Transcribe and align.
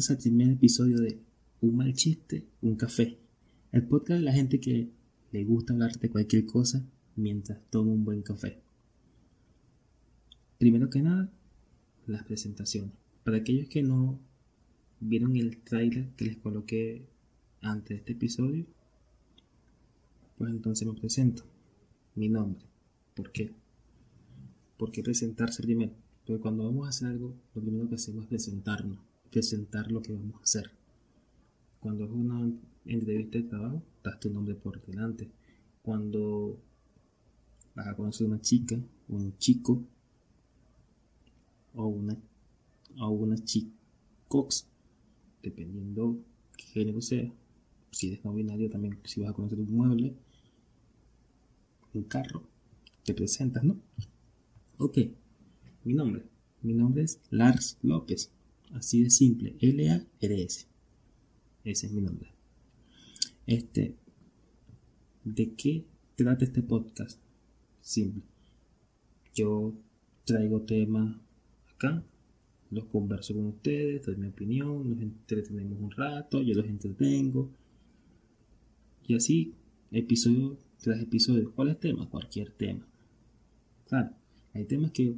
bienvenidos 0.00 0.22
primer 0.24 0.50
episodio 0.52 0.98
de 0.98 1.20
Un 1.60 1.76
mal 1.76 1.92
chiste, 1.92 2.46
un 2.62 2.74
café. 2.76 3.18
El 3.70 3.82
podcast 3.82 4.20
de 4.20 4.24
la 4.24 4.32
gente 4.32 4.58
que 4.58 4.88
le 5.30 5.44
gusta 5.44 5.74
hablar 5.74 5.92
de 5.98 6.08
cualquier 6.08 6.46
cosa 6.46 6.82
mientras 7.16 7.60
toma 7.68 7.92
un 7.92 8.02
buen 8.02 8.22
café. 8.22 8.62
Primero 10.56 10.88
que 10.88 11.02
nada, 11.02 11.30
las 12.06 12.24
presentaciones. 12.24 12.92
Para 13.24 13.38
aquellos 13.38 13.68
que 13.68 13.82
no 13.82 14.18
vieron 15.00 15.36
el 15.36 15.58
trailer 15.58 16.08
que 16.16 16.24
les 16.24 16.38
coloqué 16.38 17.04
antes 17.60 17.88
de 17.90 17.96
este 17.96 18.12
episodio, 18.12 18.64
pues 20.38 20.50
entonces 20.50 20.88
me 20.88 20.94
presento. 20.94 21.42
Mi 22.14 22.30
nombre. 22.30 22.64
¿Por 23.14 23.32
qué? 23.32 23.52
¿Por 24.78 24.92
qué 24.92 25.02
presentarse 25.02 25.62
primero? 25.62 25.92
Porque 26.24 26.40
cuando 26.40 26.64
vamos 26.64 26.86
a 26.86 26.88
hacer 26.88 27.08
algo, 27.08 27.36
lo 27.54 27.60
primero 27.60 27.86
que 27.86 27.96
hacemos 27.96 28.22
es 28.22 28.28
presentarnos, 28.30 29.09
presentar 29.30 29.90
lo 29.90 30.02
que 30.02 30.12
vamos 30.12 30.40
a 30.40 30.42
hacer. 30.42 30.70
Cuando 31.80 32.04
es 32.04 32.10
una 32.10 32.52
entrevista 32.84 33.38
de 33.38 33.44
trabajo, 33.44 33.82
das 34.02 34.20
tu 34.20 34.30
nombre 34.30 34.54
por 34.54 34.84
delante. 34.84 35.30
Cuando 35.82 36.58
vas 37.74 37.86
a 37.86 37.96
conocer 37.96 38.26
una 38.26 38.40
chica, 38.40 38.78
un 39.08 39.36
chico, 39.38 39.82
o 41.74 41.86
una, 41.86 42.16
o 42.98 43.10
una 43.10 43.36
chicox, 43.36 44.66
dependiendo 45.42 46.18
qué 46.56 46.64
género 46.64 47.00
sea. 47.00 47.32
Si 47.92 48.08
eres 48.08 48.24
no 48.24 48.34
binario, 48.34 48.70
también 48.70 48.98
si 49.04 49.20
vas 49.20 49.30
a 49.30 49.34
conocer 49.34 49.58
un 49.58 49.72
mueble, 49.72 50.14
un 51.94 52.02
carro, 52.04 52.42
te 53.04 53.14
presentas, 53.14 53.64
¿no? 53.64 53.76
Ok, 54.78 54.98
mi 55.84 55.94
nombre. 55.94 56.24
Mi 56.62 56.74
nombre 56.74 57.02
es 57.02 57.20
Lars 57.30 57.78
López. 57.82 58.30
Así 58.72 59.02
de 59.02 59.10
simple. 59.10 59.56
L-A-R-S. 59.60 60.66
Ese 61.64 61.86
es 61.86 61.92
mi 61.92 62.00
nombre. 62.00 62.32
Este. 63.46 63.96
¿De 65.24 65.54
qué 65.54 65.84
trata 66.16 66.44
este 66.44 66.62
podcast? 66.62 67.20
Simple. 67.80 68.22
Yo 69.34 69.74
traigo 70.24 70.62
temas 70.62 71.16
acá, 71.74 72.04
los 72.70 72.84
converso 72.86 73.34
con 73.34 73.46
ustedes, 73.46 74.04
doy 74.06 74.16
mi 74.16 74.28
opinión, 74.28 74.88
nos 74.88 75.00
entretenemos 75.00 75.80
un 75.80 75.90
rato, 75.90 76.42
yo 76.42 76.54
los 76.54 76.66
entretengo. 76.66 77.50
Y 79.06 79.14
así, 79.14 79.54
episodio 79.90 80.56
tras 80.78 81.00
episodio. 81.00 81.52
¿Cuál 81.52 81.70
es 81.70 81.80
tema? 81.80 82.08
Cualquier 82.08 82.50
tema. 82.52 82.86
Claro, 83.88 84.10
hay 84.54 84.64
temas 84.64 84.92
que 84.92 85.16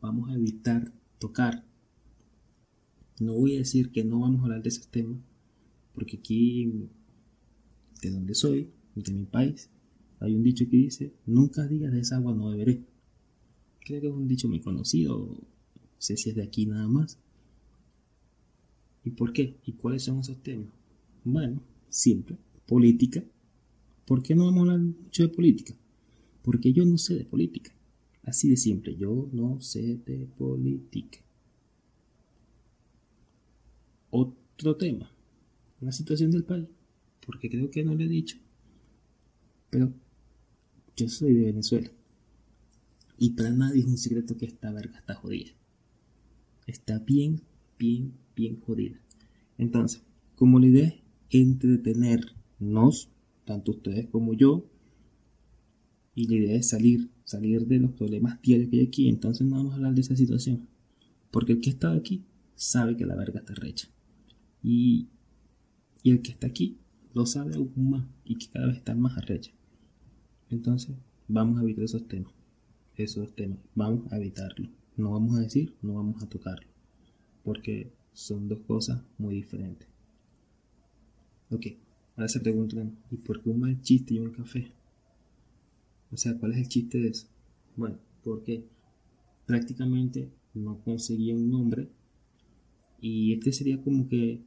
vamos 0.00 0.30
a 0.30 0.34
evitar 0.34 0.92
tocar. 1.18 1.64
No 3.20 3.34
voy 3.34 3.56
a 3.56 3.58
decir 3.58 3.90
que 3.90 4.02
no 4.02 4.20
vamos 4.20 4.40
a 4.40 4.44
hablar 4.44 4.62
de 4.62 4.70
esos 4.70 4.88
temas, 4.88 5.18
porque 5.94 6.16
aquí, 6.16 6.88
de 8.00 8.10
donde 8.10 8.34
soy, 8.34 8.70
de 8.94 9.12
mi 9.12 9.26
país, 9.26 9.68
hay 10.20 10.34
un 10.34 10.42
dicho 10.42 10.64
que 10.70 10.78
dice, 10.78 11.12
nunca 11.26 11.66
digas 11.66 11.92
de 11.92 12.00
esa 12.00 12.16
agua 12.16 12.34
no 12.34 12.48
beberé. 12.48 12.82
Creo 13.80 14.00
que 14.00 14.06
es 14.06 14.12
un 14.12 14.26
dicho 14.26 14.48
muy 14.48 14.60
conocido, 14.60 15.18
no 15.18 15.38
sé 15.98 16.16
si 16.16 16.30
es 16.30 16.36
de 16.36 16.42
aquí 16.42 16.64
nada 16.64 16.88
más. 16.88 17.18
¿Y 19.04 19.10
por 19.10 19.34
qué? 19.34 19.56
¿Y 19.66 19.72
cuáles 19.72 20.04
son 20.04 20.20
esos 20.20 20.42
temas? 20.42 20.68
Bueno, 21.22 21.60
simple, 21.90 22.38
política. 22.66 23.22
¿Por 24.06 24.22
qué 24.22 24.34
no 24.34 24.46
vamos 24.46 24.60
a 24.68 24.72
hablar 24.72 24.80
mucho 24.80 25.24
de 25.24 25.28
política? 25.28 25.74
Porque 26.42 26.72
yo 26.72 26.86
no 26.86 26.96
sé 26.96 27.16
de 27.16 27.24
política. 27.26 27.70
Así 28.22 28.48
de 28.48 28.56
simple, 28.56 28.96
yo 28.96 29.28
no 29.30 29.60
sé 29.60 29.98
de 30.06 30.26
política. 30.38 31.18
Otro 34.10 34.76
tema, 34.76 35.10
la 35.80 35.92
situación 35.92 36.30
del 36.30 36.44
país, 36.44 36.68
porque 37.24 37.48
creo 37.48 37.70
que 37.70 37.84
no 37.84 37.94
lo 37.94 38.02
he 38.02 38.08
dicho. 38.08 38.36
Pero 39.70 39.92
yo 40.96 41.08
soy 41.08 41.34
de 41.34 41.44
Venezuela. 41.46 41.90
Y 43.18 43.30
para 43.30 43.50
nadie 43.50 43.80
es 43.80 43.86
un 43.86 43.98
secreto 43.98 44.36
que 44.36 44.46
esta 44.46 44.72
verga 44.72 44.98
está 44.98 45.14
jodida. 45.14 45.50
Está 46.66 46.98
bien, 46.98 47.42
bien, 47.78 48.14
bien 48.34 48.60
jodida. 48.60 49.00
Entonces, 49.58 50.02
como 50.36 50.58
la 50.58 50.66
idea 50.66 50.88
es 50.88 50.94
entretenernos, 51.30 53.10
tanto 53.44 53.72
ustedes 53.72 54.06
como 54.08 54.34
yo, 54.34 54.66
y 56.14 56.26
la 56.26 56.34
idea 56.34 56.56
es 56.56 56.68
salir 56.68 57.10
salir 57.30 57.66
de 57.66 57.78
los 57.78 57.92
problemas 57.92 58.42
diarios 58.42 58.68
que 58.70 58.80
hay 58.80 58.86
aquí. 58.86 59.08
Entonces 59.08 59.46
no 59.46 59.56
vamos 59.56 59.72
a 59.72 59.76
hablar 59.76 59.94
de 59.94 60.00
esa 60.00 60.16
situación. 60.16 60.68
Porque 61.30 61.52
el 61.52 61.60
que 61.60 61.70
está 61.70 61.92
aquí 61.92 62.24
sabe 62.56 62.96
que 62.96 63.06
la 63.06 63.14
verga 63.14 63.40
está 63.40 63.54
recha. 63.54 63.88
Y, 64.62 65.08
y 66.02 66.10
el 66.10 66.22
que 66.22 66.32
está 66.32 66.46
aquí 66.46 66.78
lo 67.14 67.26
sabe 67.26 67.54
aún 67.54 67.72
más 67.76 68.06
y 68.24 68.36
que 68.36 68.48
cada 68.48 68.66
vez 68.66 68.76
está 68.76 68.94
más 68.94 69.16
arrecha. 69.16 69.52
Entonces 70.50 70.96
vamos 71.28 71.58
a 71.58 71.62
evitar 71.62 71.84
esos 71.84 72.06
temas. 72.06 72.32
Esos 72.96 73.34
temas. 73.34 73.58
Vamos 73.74 74.12
a 74.12 74.16
evitarlo. 74.16 74.68
No 74.96 75.12
vamos 75.12 75.36
a 75.36 75.40
decir, 75.40 75.74
no 75.82 75.94
vamos 75.94 76.22
a 76.22 76.28
tocarlo. 76.28 76.66
Porque 77.42 77.92
son 78.12 78.48
dos 78.48 78.60
cosas 78.60 79.02
muy 79.18 79.36
diferentes. 79.36 79.88
Ok, 81.50 81.66
ahora 82.16 82.28
se 82.28 82.40
preguntan, 82.40 82.96
¿y 83.10 83.16
por 83.16 83.42
qué 83.42 83.50
un 83.50 83.60
mal 83.60 83.80
chiste 83.82 84.14
y 84.14 84.18
un 84.18 84.30
café? 84.30 84.72
O 86.12 86.16
sea, 86.16 86.36
¿cuál 86.38 86.52
es 86.52 86.58
el 86.58 86.68
chiste 86.68 86.98
de 86.98 87.08
eso? 87.08 87.26
Bueno, 87.76 87.98
porque 88.22 88.64
prácticamente 89.46 90.30
no 90.54 90.78
conseguía 90.82 91.34
un 91.34 91.50
nombre 91.50 91.88
y 93.00 93.32
este 93.32 93.52
sería 93.52 93.82
como 93.82 94.08
que 94.08 94.42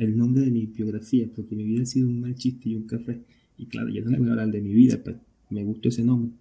el 0.00 0.16
nombre 0.16 0.42
de 0.42 0.50
mi 0.50 0.66
biografía, 0.66 1.28
porque 1.34 1.54
mi 1.54 1.64
vida 1.64 1.82
ha 1.82 1.86
sido 1.86 2.08
un 2.08 2.20
mal 2.20 2.34
chiste 2.34 2.70
y 2.70 2.74
un 2.74 2.86
café. 2.86 3.22
Y 3.58 3.66
claro, 3.66 3.90
yo 3.90 4.02
no 4.02 4.10
le 4.10 4.18
voy 4.18 4.28
a 4.28 4.30
hablar 4.30 4.50
de 4.50 4.62
mi 4.62 4.72
vida, 4.72 5.00
pero 5.04 5.20
me 5.50 5.62
gustó 5.62 5.90
ese 5.90 6.02
nombre. 6.02 6.32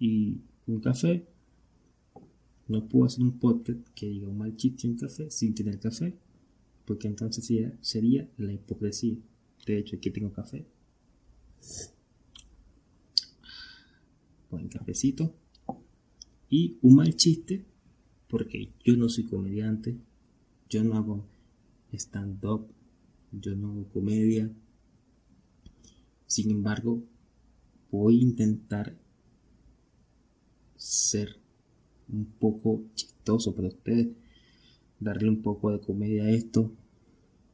Y 0.00 0.38
un 0.66 0.80
café, 0.80 1.26
no 2.68 2.88
puedo 2.88 3.04
hacer 3.04 3.22
un 3.22 3.38
podcast 3.38 3.80
que 3.94 4.08
diga 4.08 4.28
un 4.28 4.38
mal 4.38 4.56
chiste 4.56 4.86
y 4.86 4.90
un 4.90 4.96
café 4.96 5.30
sin 5.30 5.54
tener 5.54 5.78
café, 5.78 6.14
porque 6.86 7.06
entonces 7.06 7.44
sería, 7.44 7.76
sería 7.82 8.28
la 8.38 8.52
hipocresía. 8.52 9.16
De 9.66 9.78
hecho, 9.78 9.96
aquí 9.96 10.10
tengo 10.10 10.32
café 10.32 10.64
con 14.48 14.68
cafecito. 14.68 15.34
Y 16.48 16.78
un 16.80 16.94
mal 16.94 17.14
chiste, 17.14 17.66
porque 18.28 18.70
yo 18.84 18.96
no 18.96 19.08
soy 19.10 19.24
comediante, 19.24 19.98
yo 20.70 20.82
no 20.82 20.94
hago 20.94 21.26
stand-up, 21.92 22.66
yo 23.32 23.54
no 23.54 23.70
hago 23.70 23.88
comedia. 23.92 24.50
Sin 26.26 26.50
embargo, 26.50 27.02
voy 27.90 28.18
a 28.18 28.22
intentar 28.22 28.96
ser 30.76 31.36
un 32.08 32.26
poco 32.26 32.82
chistoso 32.94 33.54
para 33.54 33.68
ustedes, 33.68 34.08
darle 35.00 35.28
un 35.28 35.42
poco 35.42 35.70
de 35.70 35.80
comedia 35.80 36.24
a 36.24 36.30
esto 36.30 36.72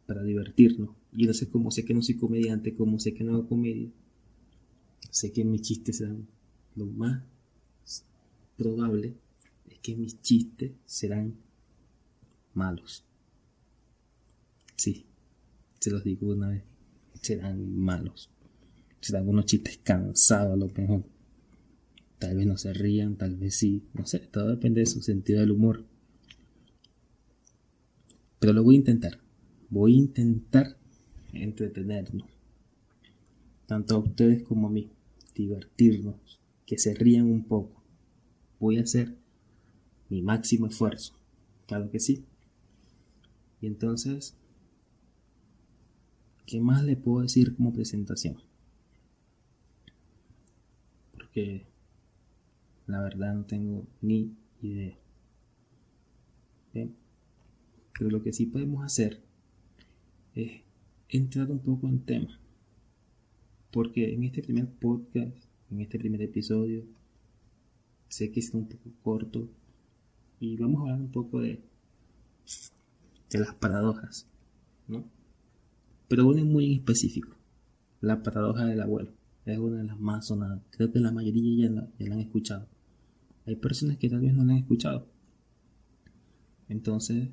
para 0.06 0.22
divertirnos. 0.22 0.91
Y 1.15 1.32
sé 1.34 1.48
cómo 1.48 1.71
sé 1.71 1.84
que 1.84 1.94
no 1.94 2.03
soy 2.03 2.16
comediante, 2.16 2.75
como 2.75 2.98
sé 2.98 3.15
que 3.15 3.25
no 3.25 3.34
hago 3.34 3.48
comedia, 3.48 3.91
sé 5.10 5.32
que 5.32 5.44
mis 5.44 5.62
chistes 5.62 5.98
serán 5.98 6.26
lo 6.75 6.87
más 6.87 7.22
probable 8.56 9.15
es 9.69 9.78
que 9.81 9.97
mis 9.97 10.21
chistes 10.22 10.72
serán 10.84 11.34
malos. 12.54 13.04
Sí, 14.77 15.06
se 15.78 15.91
los 15.91 16.05
digo 16.05 16.33
una 16.33 16.49
vez, 16.49 16.62
serán 17.21 17.77
malos. 17.77 18.30
Serán 19.01 19.28
unos 19.28 19.47
chistes 19.47 19.78
cansados 19.83 20.53
a 20.53 20.57
lo 20.57 20.69
mejor. 20.69 21.04
Tal 22.19 22.36
vez 22.36 22.47
no 22.47 22.57
se 22.57 22.72
rían, 22.72 23.16
tal 23.16 23.36
vez 23.36 23.57
sí, 23.57 23.83
no 23.95 24.07
sé, 24.07 24.21
todo 24.21 24.48
depende 24.48 24.80
de 24.80 24.86
su 24.86 25.03
sentido 25.03 25.41
del 25.41 25.51
humor. 25.51 25.84
Pero 28.39 28.53
lo 28.53 28.63
voy 28.63 28.77
a 28.77 28.78
intentar. 28.78 29.19
Voy 29.71 29.95
a 29.95 29.98
intentar 29.98 30.77
entretenernos. 31.33 32.28
Tanto 33.66 33.97
a 33.97 33.98
ustedes 33.98 34.42
como 34.42 34.69
a 34.69 34.71
mí. 34.71 34.91
Divertirnos 35.34 36.41
que 36.66 36.78
se 36.78 36.95
rían 36.95 37.27
un 37.27 37.45
poco. 37.45 37.83
Voy 38.60 38.78
a 38.78 38.83
hacer 38.83 39.16
mi 40.09 40.22
máximo 40.22 40.66
esfuerzo. 40.66 41.15
Claro 41.66 41.91
que 41.91 42.01
sí. 42.01 42.24
Y 43.60 43.66
entonces, 43.66 44.36
¿qué 46.47 46.60
más 46.60 46.84
le 46.84 46.97
puedo 46.97 47.22
decir 47.22 47.54
como 47.54 47.72
presentación? 47.72 48.36
Porque 51.12 51.66
la 52.86 53.00
verdad 53.03 53.34
no 53.34 53.44
tengo 53.44 53.86
ni 54.00 54.34
idea. 54.60 54.97
Pero 56.72 58.10
lo 58.10 58.22
que 58.22 58.33
sí 58.33 58.47
podemos 58.47 58.84
hacer 58.84 59.22
es 60.34 60.62
entrar 61.09 61.50
un 61.50 61.60
poco 61.60 61.89
en 61.89 62.00
tema. 62.00 62.41
Porque 63.71 64.12
en 64.12 64.24
este 64.24 64.42
primer 64.42 64.68
podcast 64.68 65.53
en 65.72 65.80
este 65.80 65.98
primer 65.98 66.22
episodio. 66.22 66.84
Sé 68.09 68.30
que 68.30 68.41
está 68.41 68.59
un 68.59 68.68
poco 68.68 68.91
corto 69.03 69.48
y 70.38 70.56
vamos 70.56 70.80
a 70.80 70.83
hablar 70.83 71.00
un 71.00 71.10
poco 71.10 71.41
de 71.41 71.62
de 73.30 73.38
las 73.38 73.54
paradojas, 73.54 74.27
¿no? 74.86 75.04
Pero 76.12 76.26
una 76.26 76.41
es 76.41 76.47
muy 76.47 76.74
específico, 76.74 77.34
la 78.03 78.22
paradoja 78.22 78.66
del 78.66 78.82
abuelo, 78.82 79.14
es 79.47 79.56
una 79.56 79.78
de 79.78 79.84
las 79.84 79.98
más 79.98 80.26
sonadas, 80.26 80.60
creo 80.68 80.92
que 80.92 81.00
la 81.00 81.10
mayoría 81.10 81.66
ya 81.66 81.74
la, 81.74 81.88
ya 81.98 82.06
la 82.06 82.16
han 82.16 82.20
escuchado. 82.20 82.68
Hay 83.47 83.56
personas 83.56 83.97
que 83.97 84.10
tal 84.10 84.20
vez 84.20 84.34
no 84.34 84.44
la 84.44 84.53
han 84.53 84.59
escuchado. 84.59 85.06
Entonces, 86.68 87.30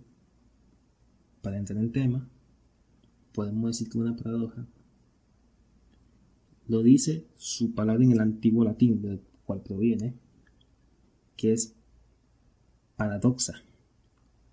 para 1.42 1.58
entrar 1.58 1.78
en 1.78 1.92
tema, 1.92 2.30
podemos 3.34 3.72
decir 3.72 3.90
que 3.90 3.98
una 3.98 4.16
paradoja 4.16 4.66
lo 6.70 6.82
dice 6.82 7.28
su 7.36 7.76
palabra 7.76 8.06
en 8.06 8.14
el 8.14 8.22
antiguo 8.22 8.64
latín, 8.64 9.02
del 9.02 9.20
cual 9.44 9.62
proviene, 9.62 10.16
que 11.36 11.52
es 11.52 11.76
paradoxa, 12.96 13.56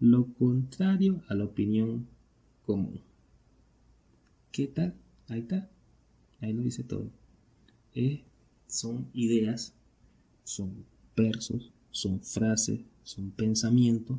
lo 0.00 0.26
contrario 0.34 1.22
a 1.28 1.36
la 1.36 1.44
opinión 1.44 2.08
común. 2.64 3.06
¿Qué 4.56 4.68
tal? 4.68 4.94
Ahí 5.28 5.40
está, 5.40 5.70
ahí 6.40 6.54
lo 6.54 6.62
dice 6.62 6.82
todo. 6.82 7.12
son 8.66 9.10
ideas, 9.12 9.74
son 10.44 10.86
versos, 11.14 11.74
son 11.90 12.22
frases, 12.22 12.80
son 13.02 13.32
pensamientos 13.32 14.18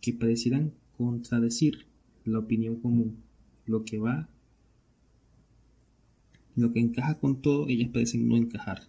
que 0.00 0.12
parecieran 0.12 0.72
contradecir 0.96 1.88
la 2.24 2.38
opinión 2.38 2.76
común, 2.76 3.24
lo 3.66 3.84
que 3.84 3.98
va, 3.98 4.28
lo 6.54 6.72
que 6.72 6.78
encaja 6.78 7.18
con 7.18 7.42
todo, 7.42 7.66
ellas 7.66 7.90
parecen 7.92 8.28
no 8.28 8.36
encajar, 8.36 8.86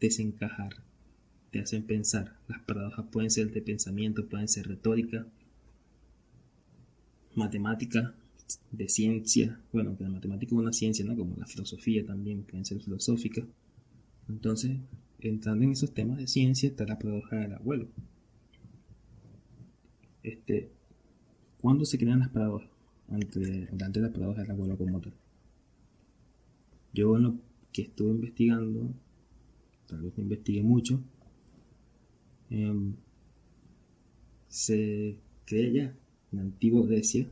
desencajar, 0.00 0.82
te 1.52 1.60
hacen 1.60 1.84
pensar. 1.84 2.36
Las 2.48 2.62
paradojas 2.62 3.06
pueden 3.12 3.30
ser 3.30 3.52
de 3.52 3.62
pensamiento, 3.62 4.28
pueden 4.28 4.48
ser 4.48 4.66
retórica, 4.66 5.24
matemática, 7.36 8.16
de 8.70 8.88
ciencia, 8.88 9.60
bueno, 9.72 9.96
que 9.96 10.04
la 10.04 10.10
matemática 10.10 10.54
es 10.54 10.58
una 10.58 10.72
ciencia, 10.72 11.04
¿no? 11.04 11.16
Como 11.16 11.36
la 11.36 11.46
filosofía 11.46 12.04
también 12.04 12.42
pueden 12.42 12.64
ser. 12.64 12.80
Entonces, 14.28 14.78
entrando 15.20 15.64
en 15.64 15.72
esos 15.72 15.92
temas 15.92 16.18
de 16.18 16.26
ciencia 16.26 16.68
está 16.68 16.84
la 16.84 16.98
paradoja 16.98 17.36
del 17.36 17.54
abuelo. 17.54 17.88
Este, 20.22 20.70
¿Cuándo 21.60 21.84
se 21.84 21.98
crean 21.98 22.20
las 22.20 22.28
paradojas? 22.30 22.68
Ante, 23.08 23.68
ante 23.80 24.00
la 24.00 24.12
paradoja 24.12 24.42
del 24.42 24.50
abuelo 24.50 24.76
como 24.76 25.00
tal. 25.00 25.12
Yo 26.92 27.16
en 27.16 27.40
que 27.72 27.82
estuve 27.82 28.10
investigando, 28.10 28.92
tal 29.86 30.02
vez 30.02 30.12
no 30.16 30.22
investigué 30.24 30.62
mucho, 30.62 31.00
em, 32.50 32.94
se 34.48 35.16
cree 35.46 35.72
ya 35.72 35.82
en 36.32 36.38
la 36.38 36.42
antigua 36.42 36.86
Grecia, 36.86 37.26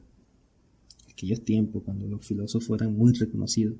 aquellos 1.21 1.45
tiempos 1.45 1.83
cuando 1.85 2.07
los 2.07 2.27
filósofos 2.27 2.81
eran 2.81 2.97
muy 2.97 3.13
reconocidos, 3.13 3.77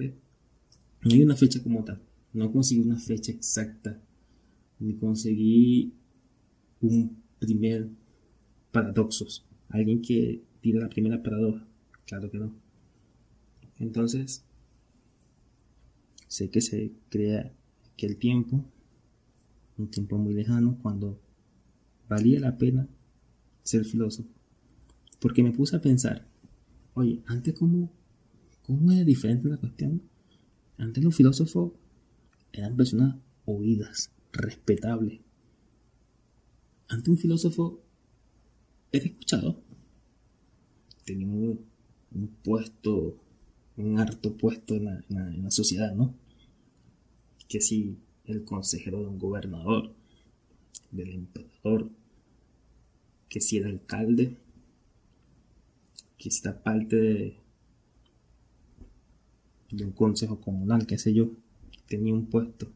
no 0.00 1.14
hay 1.14 1.22
una 1.22 1.36
fecha 1.36 1.62
como 1.62 1.84
tal, 1.84 2.02
no 2.32 2.50
conseguí 2.50 2.80
una 2.80 2.98
fecha 2.98 3.30
exacta, 3.30 4.02
ni 4.80 4.94
conseguí 4.94 5.92
un 6.80 7.22
primer 7.38 7.88
paradoxos. 8.72 9.46
Alguien 9.68 10.02
que 10.02 10.42
tira 10.60 10.80
la 10.80 10.88
primera 10.88 11.22
paradoja. 11.22 11.64
Claro 12.04 12.30
que 12.30 12.38
no. 12.38 12.52
Entonces, 13.78 14.44
sé 16.26 16.50
que 16.50 16.60
se 16.60 16.90
crea 17.10 17.52
aquel 17.92 18.16
tiempo, 18.16 18.64
un 19.76 19.88
tiempo 19.88 20.18
muy 20.18 20.34
lejano, 20.34 20.78
cuando 20.82 21.20
valía 22.08 22.40
la 22.40 22.58
pena 22.58 22.88
ser 23.62 23.84
filósofo. 23.84 24.37
Porque 25.20 25.42
me 25.42 25.52
puse 25.52 25.76
a 25.76 25.80
pensar, 25.80 26.26
oye, 26.94 27.22
antes 27.26 27.54
cómo, 27.54 27.90
cómo 28.62 28.92
era 28.92 29.04
diferente 29.04 29.48
la 29.48 29.56
cuestión. 29.56 30.02
Antes 30.76 31.02
los 31.02 31.14
filósofos 31.14 31.72
eran 32.52 32.76
personas 32.76 33.16
oídas, 33.44 34.10
respetables. 34.32 35.20
Antes 36.88 37.08
un 37.08 37.18
filósofo 37.18 37.80
he 38.92 38.98
escuchado. 38.98 39.60
Tenía 41.04 41.26
un, 41.26 41.66
puesto, 42.42 43.16
un 43.76 43.98
harto 43.98 44.36
puesto 44.36 44.74
en 44.74 44.84
la, 44.84 45.50
sociedad, 45.50 45.94
¿no? 45.94 46.14
Que 47.48 47.60
si 47.60 47.98
el 48.24 48.44
consejero 48.44 49.00
de 49.00 49.06
un 49.06 49.18
gobernador, 49.18 49.94
del 50.90 51.10
emperador, 51.10 51.90
que 53.28 53.40
si 53.40 53.58
era 53.58 53.68
alcalde, 53.68 54.36
que 56.18 56.30
era 56.42 56.62
parte 56.62 56.96
de, 59.70 59.84
un 59.84 59.92
consejo 59.92 60.40
comunal, 60.40 60.86
qué 60.86 60.98
sé 60.98 61.14
yo, 61.14 61.30
tenía 61.86 62.12
un 62.12 62.26
puesto 62.26 62.70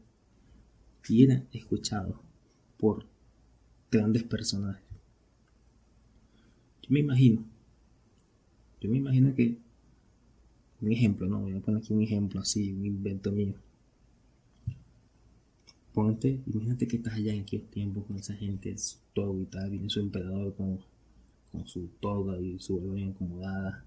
y 1.09 1.23
era 1.23 1.43
escuchado 1.51 2.21
por 2.77 3.05
grandes 3.91 4.23
personajes. 4.23 4.83
Yo 6.81 6.89
me 6.89 7.01
imagino, 7.01 7.43
yo 8.79 8.89
me 8.89 8.97
imagino 8.97 9.35
que, 9.35 9.57
un 10.81 10.91
ejemplo, 10.91 11.27
no, 11.27 11.41
voy 11.41 11.53
a 11.53 11.59
poner 11.59 11.81
aquí 11.81 11.93
un 11.93 12.01
ejemplo 12.01 12.39
así, 12.39 12.71
un 12.71 12.85
invento 12.85 13.31
mío. 13.31 13.55
Ponte, 15.93 16.39
imagínate 16.47 16.87
que 16.87 16.97
estás 16.97 17.13
allá 17.13 17.33
en 17.33 17.41
aquellos 17.41 17.69
tiempos 17.69 18.05
con 18.05 18.17
esa 18.17 18.33
gente, 18.35 18.75
toga 19.13 19.41
y 19.41 19.45
tal, 19.45 19.69
viene 19.69 19.89
su 19.89 19.99
emperador 19.99 20.55
con, 20.55 20.79
con 21.53 21.67
su 21.67 21.87
toga 21.99 22.41
y 22.41 22.57
su 22.57 22.79
barba 22.79 22.95
bien 22.95 23.09
acomodada, 23.09 23.85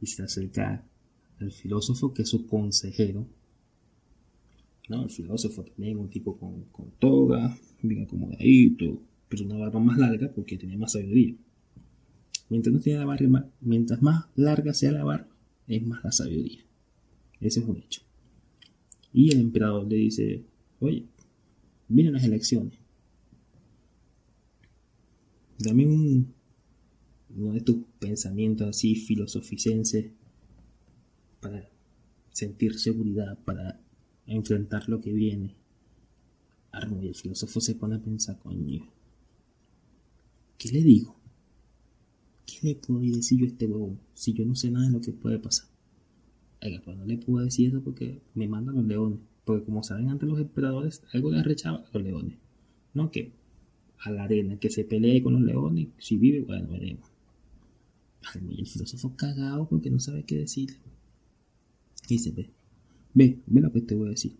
y 0.00 0.06
se 0.06 0.22
acerca 0.22 0.86
al 1.40 1.50
filósofo 1.50 2.14
que 2.14 2.22
es 2.22 2.28
su 2.28 2.46
consejero. 2.46 3.26
¿no? 4.88 5.02
El 5.02 5.10
filósofo 5.10 5.64
también, 5.64 5.98
un 5.98 6.08
tipo 6.08 6.38
con, 6.38 6.64
toga, 7.00 7.58
bien 7.82 8.04
acomodadito, 8.04 9.02
pero 9.28 9.44
una 9.44 9.56
barba 9.56 9.80
más 9.80 9.98
larga 9.98 10.32
porque 10.32 10.56
tenía 10.56 10.78
más 10.78 10.92
sabiduría. 10.92 11.34
Mientras, 12.48 12.74
no 12.74 12.80
la 12.98 13.04
barba, 13.04 13.50
mientras 13.60 14.02
más 14.02 14.26
larga 14.36 14.72
sea 14.72 14.92
la 14.92 15.04
barba, 15.04 15.28
es 15.66 15.84
más 15.84 16.02
la 16.04 16.12
sabiduría. 16.12 16.64
Ese 17.40 17.60
es 17.60 17.66
un 17.66 17.76
hecho. 17.76 18.02
Y 19.12 19.32
el 19.32 19.40
emperador 19.40 19.86
le 19.88 19.96
dice, 19.96 20.44
oye, 20.78 21.06
vienen 21.88 22.14
las 22.14 22.24
elecciones. 22.24 22.78
Dame 25.58 25.86
un, 25.86 26.34
uno 27.36 27.52
de 27.52 27.60
tus 27.60 27.76
pensamientos 27.98 28.68
así 28.68 28.94
filosoficenses 28.96 30.12
para 31.40 31.68
sentir 32.32 32.78
seguridad, 32.78 33.38
para 33.44 33.80
enfrentar 34.26 34.88
lo 34.88 35.00
que 35.00 35.12
viene. 35.12 35.56
Arno 36.72 37.02
y 37.02 37.08
el 37.08 37.14
filósofo 37.14 37.60
se 37.60 37.74
pone 37.74 37.96
a 37.96 38.02
pensar, 38.02 38.38
coño, 38.38 38.88
¿qué 40.58 40.68
le 40.70 40.82
digo? 40.82 41.20
¿qué 42.50 42.68
le 42.68 42.74
puedo 42.74 43.00
decir 43.00 43.38
yo 43.38 43.44
a 43.44 43.48
este 43.48 43.66
huevón 43.66 44.00
si 44.14 44.32
yo 44.32 44.44
no 44.44 44.54
sé 44.54 44.70
nada 44.70 44.86
de 44.86 44.92
lo 44.92 45.00
que 45.00 45.12
puede 45.12 45.38
pasar? 45.38 45.68
Oiga, 46.62 46.82
pues 46.84 46.96
no 46.96 47.06
le 47.06 47.16
puedo 47.16 47.44
decir 47.44 47.68
eso 47.68 47.82
porque 47.82 48.20
me 48.34 48.48
mandan 48.48 48.76
los 48.76 48.84
leones. 48.84 49.20
Porque 49.44 49.64
como 49.64 49.82
saben 49.82 50.10
antes 50.10 50.28
los 50.28 50.38
emperadores, 50.38 51.02
algo 51.12 51.30
les 51.30 51.44
rechaba 51.44 51.78
a 51.78 51.90
los 51.92 52.02
leones. 52.02 52.36
No 52.92 53.10
que 53.10 53.32
a 53.98 54.10
la 54.10 54.24
arena, 54.24 54.58
que 54.58 54.70
se 54.70 54.84
pelee 54.84 55.22
con 55.22 55.34
los 55.34 55.42
leones. 55.42 55.88
Si 55.98 56.16
vive, 56.16 56.42
bueno, 56.42 56.68
veremos. 56.68 57.09
El 58.34 58.66
filósofo 58.66 59.16
cagado 59.16 59.68
porque 59.68 59.90
no 59.90 60.00
sabe 60.00 60.24
qué 60.24 60.36
decirle. 60.36 60.78
Y 62.08 62.14
dice, 62.14 62.32
ve, 62.32 62.50
ve, 63.14 63.40
ve 63.46 63.60
lo 63.60 63.72
que 63.72 63.80
te 63.80 63.94
voy 63.94 64.08
a 64.08 64.10
decir. 64.10 64.36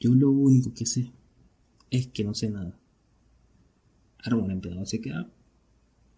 Yo 0.00 0.14
lo 0.14 0.30
único 0.30 0.74
que 0.74 0.86
sé 0.86 1.10
es 1.90 2.08
que 2.08 2.24
no 2.24 2.34
sé 2.34 2.50
nada. 2.50 2.78
Ahora, 4.22 4.46
el 4.46 4.52
emperador 4.52 4.86
se 4.86 5.00
queda 5.00 5.30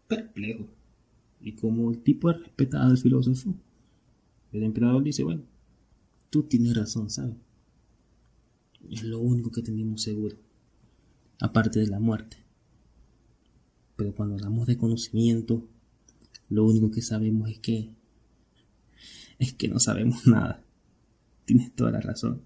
perplejo. 0.09 0.67
Y 1.41 1.53
como 1.53 1.91
el 1.91 2.03
tipo 2.03 2.31
es 2.31 2.41
respetado 2.41 2.91
al 2.91 2.99
filósofo, 2.99 3.55
el 4.53 4.63
emperador 4.63 5.03
dice, 5.03 5.23
bueno, 5.23 5.43
tú 6.31 6.45
tienes 6.45 6.75
razón, 6.77 7.11
¿sabes? 7.11 7.37
Es 8.91 9.03
lo 9.03 9.21
único 9.21 9.51
que 9.51 9.63
tenemos 9.63 10.03
seguro, 10.03 10.37
aparte 11.41 11.81
de 11.81 11.89
la 11.89 12.01
muerte. 12.01 12.39
Pero 13.97 14.15
cuando 14.15 14.35
hablamos 14.37 14.67
de 14.67 14.77
conocimiento, 14.77 15.67
lo 16.49 16.65
único 16.67 16.91
que 16.91 17.03
sabemos 17.03 17.51
es 17.51 17.59
que 17.59 17.91
es 19.39 19.53
que 19.53 19.69
no 19.69 19.79
sabemos 19.79 20.27
nada. 20.27 20.63
Tienes 21.45 21.73
toda 21.75 21.93
la 21.93 22.01
razón. 22.01 22.43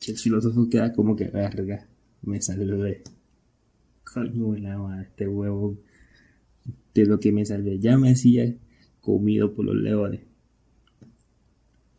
Si 0.00 0.12
el 0.12 0.18
filósofo 0.18 0.68
queda 0.68 0.92
como 0.92 1.16
que 1.16 1.28
verga, 1.28 1.86
me 2.22 2.40
salvé 2.40 3.02
coño 4.04 4.56
la 4.56 5.02
este 5.02 5.28
huevo 5.28 5.78
de 6.94 7.06
lo 7.06 7.20
que 7.20 7.32
me 7.32 7.44
salvé. 7.44 7.78
Ya 7.78 7.98
me 7.98 8.10
hacía 8.10 8.54
comido 9.00 9.52
por 9.54 9.66
los 9.66 9.76
leones. 9.76 10.20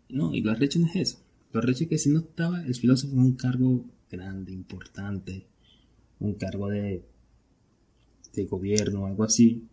No, 0.09 0.33
y 0.33 0.41
lo 0.41 0.51
arrecho 0.51 0.79
no 0.79 0.87
es 0.87 0.95
eso. 0.95 1.19
Lo 1.51 1.59
arrecho 1.59 1.83
es 1.83 1.89
que 1.89 1.97
si 1.97 2.09
no 2.09 2.19
estaba 2.19 2.65
el 2.65 2.75
filósofo 2.75 3.13
en 3.13 3.19
un 3.19 3.35
cargo 3.35 3.85
grande, 4.09 4.51
importante, 4.51 5.45
un 6.19 6.33
cargo 6.33 6.69
de 6.69 7.03
de 8.37 8.45
gobierno 8.45 9.01
o 9.01 9.05
algo 9.07 9.23
así, 9.23 9.67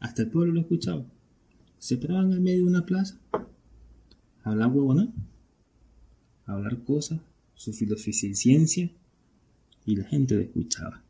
hasta 0.00 0.22
el 0.22 0.30
pueblo 0.30 0.54
lo 0.54 0.60
escuchaba. 0.60 1.04
Se 1.78 1.96
paraban 1.96 2.32
en 2.32 2.42
medio 2.42 2.64
de 2.64 2.70
una 2.70 2.86
plaza, 2.86 3.20
hablar 4.42 4.70
huevona, 4.72 5.12
hablar 6.46 6.82
cosas, 6.84 7.20
su 7.54 7.72
filosofía 7.72 8.34
ciencia, 8.34 8.90
y 9.84 9.96
la 9.96 10.04
gente 10.04 10.36
lo 10.36 10.40
escuchaba. 10.42 11.02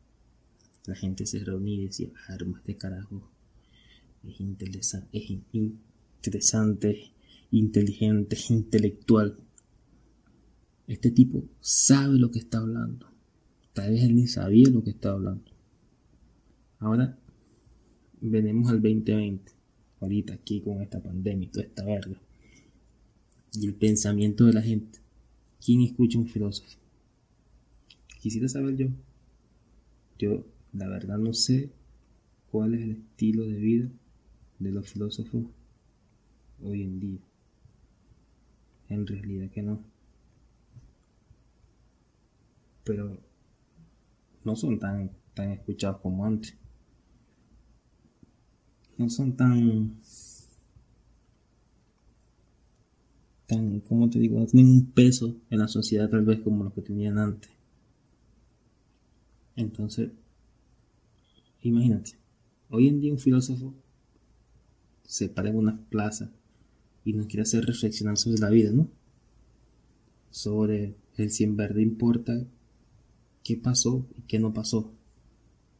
La 0.85 0.95
gente 0.95 1.25
se 1.25 1.43
reunía 1.43 1.75
y 1.75 1.85
decía, 1.85 2.09
armas 2.27 2.63
de 2.65 2.75
carajo, 2.75 3.29
es 4.23 4.39
interesante, 4.39 5.09
es 6.89 7.11
inteligente, 7.51 8.37
intelectual. 8.49 9.37
Este 10.87 11.11
tipo 11.11 11.45
sabe 11.61 12.17
lo 12.17 12.31
que 12.31 12.39
está 12.39 12.57
hablando. 12.57 13.07
Tal 13.73 13.91
vez 13.91 14.03
él 14.03 14.15
ni 14.15 14.27
sabía 14.27 14.69
lo 14.69 14.83
que 14.83 14.91
estaba 14.91 15.15
hablando. 15.15 15.52
Ahora 16.83 17.17
venimos 18.19 18.69
al 18.69 18.81
2020, 18.81 19.53
ahorita 20.01 20.33
aquí 20.33 20.59
con 20.59 20.81
esta 20.81 21.01
pandemia 21.01 21.47
y 21.47 21.49
toda 21.49 21.65
esta 21.65 21.85
verga. 21.85 22.17
Y 23.53 23.65
el 23.65 23.73
pensamiento 23.73 24.43
de 24.45 24.51
la 24.51 24.61
gente. 24.61 24.99
¿Quién 25.65 25.79
escucha 25.79 26.19
un 26.19 26.27
filósofo? 26.27 26.77
Quisiera 28.19 28.49
saber 28.49 28.75
yo. 28.75 28.87
Yo, 30.19 30.45
la 30.73 30.89
verdad, 30.89 31.17
no 31.17 31.33
sé 31.33 31.71
cuál 32.51 32.73
es 32.73 32.81
el 32.81 32.91
estilo 32.91 33.47
de 33.47 33.55
vida 33.55 33.89
de 34.59 34.71
los 34.73 34.89
filósofos 34.89 35.45
hoy 36.61 36.81
en 36.81 36.99
día. 36.99 37.19
En 38.89 39.07
realidad 39.07 39.49
que 39.51 39.63
no. 39.63 39.79
Pero 42.83 43.17
no 44.43 44.55
son 44.57 44.79
tan, 44.79 45.11
tan 45.33 45.51
escuchados 45.51 46.01
como 46.01 46.25
antes. 46.25 46.57
No 48.97 49.09
son 49.09 49.35
tan... 49.35 49.95
tan, 53.47 53.79
como 53.81 54.09
te 54.09 54.19
digo, 54.19 54.39
no 54.39 54.45
tienen 54.45 54.71
un 54.71 54.85
peso 54.91 55.35
en 55.49 55.59
la 55.59 55.67
sociedad 55.67 56.09
tal 56.09 56.23
vez 56.25 56.39
como 56.39 56.63
los 56.63 56.73
que 56.73 56.81
tenían 56.81 57.17
antes. 57.17 57.51
Entonces, 59.55 60.11
imagínate, 61.61 62.11
hoy 62.69 62.87
en 62.87 63.01
día 63.01 63.11
un 63.11 63.19
filósofo 63.19 63.73
se 65.05 65.29
para 65.29 65.49
en 65.49 65.57
una 65.57 65.77
plaza 65.89 66.31
y 67.05 67.13
nos 67.13 67.27
quiere 67.27 67.43
hacer 67.43 67.65
reflexionar 67.65 68.17
sobre 68.17 68.39
la 68.39 68.49
vida, 68.49 68.71
¿no? 68.71 68.87
Sobre 70.31 70.95
el 71.17 71.29
si 71.29 71.43
en 71.43 71.55
verdad 71.55 71.77
importa 71.77 72.43
qué 73.43 73.57
pasó 73.57 74.07
y 74.17 74.21
qué 74.21 74.39
no 74.39 74.53
pasó. 74.53 74.91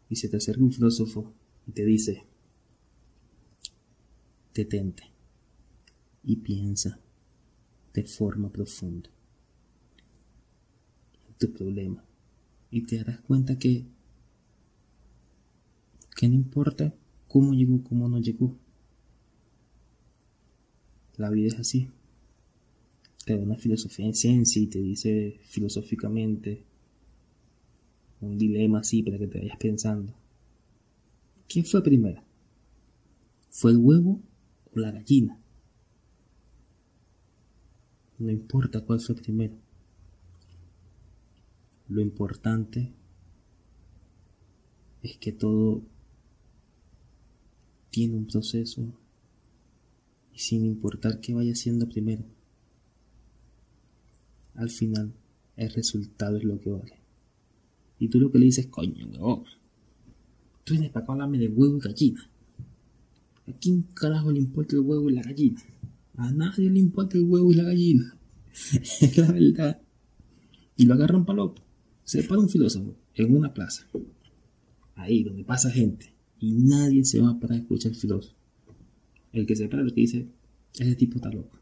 Y 0.10 0.18
se 0.18 0.30
te 0.30 0.38
acerca 0.38 0.62
un 0.62 0.74
filósofo 0.74 1.34
y 1.66 1.72
te 1.72 1.86
dice, 1.86 2.24
detente 4.54 5.04
y 6.24 6.38
piensa 6.38 7.00
de 7.94 8.04
forma 8.04 8.50
profunda 8.52 9.10
en 11.28 11.34
tu 11.36 11.52
problema 11.52 12.04
y 12.72 12.82
te 12.84 12.98
darás 12.98 13.20
cuenta 13.22 13.58
que 13.58 13.86
que 16.16 16.28
no 16.30 16.36
importa 16.36 16.94
cómo 17.28 17.54
llegó, 17.54 17.84
cómo 17.84 18.08
no 18.08 18.20
llegó. 18.20 18.56
La 21.18 21.30
vida 21.30 21.48
es 21.48 21.60
así. 21.60 21.90
Te 23.26 23.36
da 23.36 23.44
una 23.44 23.58
filosofía 23.58 24.06
en 24.06 24.14
ciencia 24.14 24.62
y 24.62 24.68
te 24.68 24.80
dice 24.80 25.40
filosóficamente 25.44 26.64
un 28.22 28.38
dilema 28.38 28.80
así 28.80 29.04
para 29.04 29.18
que 29.18 29.28
te 29.28 29.40
vayas 29.40 29.58
pensando. 29.58 30.14
¿Quién 31.48 31.66
fue 31.66 31.84
primero? 31.84 32.24
¿Fue 33.50 33.72
el 33.72 33.78
huevo 33.78 34.22
la 34.82 34.92
gallina? 34.92 35.40
No 38.20 38.32
importa 38.32 38.82
cuál 38.82 39.00
fue 39.00 39.16
primero. 39.16 39.56
Lo 41.90 42.02
importante 42.02 42.94
es 45.02 45.18
que 45.18 45.32
todo 45.32 45.84
tiene 47.90 48.16
un 48.16 48.26
proceso 48.26 48.82
y 50.34 50.40
sin 50.40 50.66
importar 50.66 51.20
qué 51.20 51.34
vaya 51.34 51.54
siendo 51.54 51.88
primero, 51.88 52.24
al 54.56 54.70
final 54.70 55.14
el 55.58 55.72
resultado 55.72 56.38
es 56.38 56.44
lo 56.44 56.60
que 56.60 56.72
vale. 56.72 56.98
Y 58.00 58.08
tú 58.08 58.20
lo 58.20 58.32
que 58.32 58.40
le 58.40 58.46
dices, 58.46 58.68
coño, 58.68 59.06
weón, 59.08 59.44
tú 60.64 60.74
vienes 60.74 60.92
para 60.92 61.04
acá 61.04 61.14
hablarme 61.14 61.38
de 61.38 61.48
huevo 61.48 61.78
y 61.78 61.82
gallina. 61.82 62.30
¿A 63.48 63.52
quién 63.54 63.84
carajo 63.94 64.32
le 64.32 64.40
importa 64.40 64.76
el 64.76 64.82
huevo 64.82 65.10
y 65.10 65.14
la 65.14 65.24
gallina? 65.24 65.62
A 66.16 66.32
nadie 66.32 66.70
le 66.70 66.80
importa 66.80 67.18
el 67.18 67.24
huevo 67.24 67.52
y 67.52 67.56
la 67.56 67.64
gallina. 67.64 68.18
es 68.74 69.18
la 69.18 69.32
verdad. 69.32 69.82
Y 70.78 70.86
lo 70.86 70.94
agarran 70.94 71.26
para 71.26 71.38
loco. 71.38 71.62
Se 72.04 72.24
para 72.24 72.42
un 72.42 72.50
filósofo 72.50 72.96
en 73.16 73.36
una 73.36 73.54
plaza, 73.54 73.88
ahí 74.96 75.24
donde 75.24 75.44
pasa 75.44 75.70
gente, 75.70 76.14
y 76.40 76.52
nadie 76.52 77.06
se 77.06 77.22
va 77.22 77.40
para 77.40 77.56
escuchar 77.56 77.92
al 77.92 77.98
filósofo. 77.98 78.36
El 79.32 79.46
que 79.46 79.56
se 79.56 79.68
para 79.68 79.84
lo 79.84 79.94
que 79.94 80.02
dice, 80.02 80.28
ese 80.74 80.96
tipo 80.96 81.18
está 81.18 81.30
loco. 81.30 81.60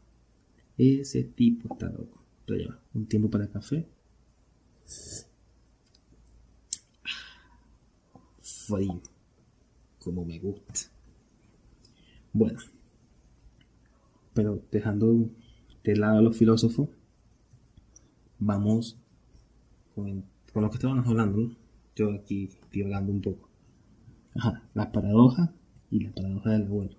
Ese 0.76 1.24
tipo 1.24 1.74
está 1.74 1.88
loco. 1.90 2.22
Pero 2.46 2.58
lleva 2.58 2.80
un 2.94 3.06
tiempo 3.06 3.30
para 3.30 3.48
café. 3.48 3.86
Frío. 8.40 9.00
Como 9.98 10.24
me 10.24 10.38
gusta. 10.38 10.91
Bueno. 12.32 12.58
Pero 14.34 14.62
dejando 14.70 15.28
de 15.84 15.96
lado 15.96 16.18
a 16.18 16.22
los 16.22 16.36
filósofos, 16.36 16.88
vamos 18.38 18.98
con, 19.94 20.24
lo 20.54 20.70
que 20.70 20.76
estábamos 20.76 21.06
hablando. 21.06 21.54
Yo 21.94 22.12
aquí 22.12 22.44
estoy 22.44 22.82
hablando 22.82 23.12
un 23.12 23.20
poco. 23.20 23.48
Ajá, 24.34 24.62
la 24.74 24.90
paradoja 24.90 25.52
y 25.90 26.00
la 26.00 26.12
paradoja 26.12 26.50
del 26.50 26.62
abuelo. 26.62 26.96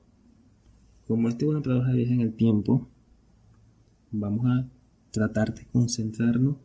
Como 1.08 1.30
esta 1.30 1.46
es 1.46 1.50
una 1.50 1.62
paradoja 1.62 1.90
de 1.90 1.98
viaje 1.98 2.14
en 2.14 2.22
el 2.22 2.36
tiempo, 2.36 2.88
vamos 4.12 4.46
a 4.46 4.70
tratar 5.12 5.54
de 5.54 5.66
concentrarnos 5.66 6.58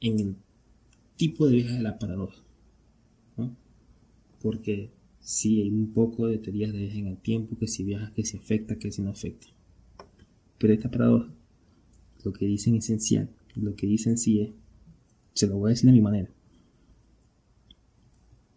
en 0.00 0.18
el 0.18 0.36
tipo 1.16 1.46
de 1.46 1.56
viaje 1.56 1.74
de 1.74 1.82
la 1.82 1.98
paradoja. 1.98 2.42
Porque 4.40 4.90
si 5.20 5.60
hay 5.62 5.70
un 5.70 5.92
poco 5.92 6.26
de 6.26 6.38
teorías 6.38 6.72
de 6.72 6.78
viaje 6.78 6.98
en 6.98 7.06
el 7.06 7.18
tiempo, 7.18 7.56
que 7.58 7.66
si 7.66 7.84
viaja, 7.84 8.12
que 8.14 8.24
si 8.24 8.36
afecta, 8.36 8.76
que 8.76 8.90
si 8.90 9.02
no 9.02 9.10
afecta. 9.10 9.46
Pero 10.58 10.74
esta 10.74 10.90
paradoja, 10.90 11.30
lo 12.24 12.32
que 12.32 12.46
dicen 12.46 12.74
esencial, 12.74 13.30
lo 13.54 13.74
que 13.76 13.86
dicen 13.86 14.18
sí 14.18 14.40
es, 14.40 14.50
se 15.34 15.46
lo 15.46 15.56
voy 15.56 15.68
a 15.68 15.70
decir 15.70 15.86
de 15.86 15.92
mi 15.92 16.02
manera. 16.02 16.28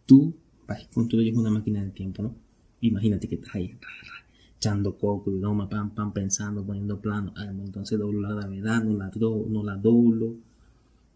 Tú 0.06 0.36
vas 0.68 0.84
y 0.84 0.88
construyes 0.88 1.36
una 1.36 1.50
máquina 1.50 1.82
del 1.82 1.94
tiempo, 1.94 2.24
¿no? 2.24 2.36
Imagínate 2.82 3.30
que 3.30 3.36
estás 3.36 3.56
ahí 3.56 3.78
echando 4.58 4.98
coco 4.98 5.32
y 5.32 5.40
broma, 5.40 5.70
pam, 5.70 5.94
pam, 5.94 6.14
pensando, 6.14 6.66
poniendo 6.66 7.00
plano. 7.00 7.34
Ah, 7.36 7.46
entonces 7.46 8.00
doblo 8.00 8.22
la 8.22 8.34
gravedad, 8.34 8.84
no 8.84 8.98
la, 8.98 9.12
no 9.50 9.64
la 9.64 9.76
doblo. 9.76 10.36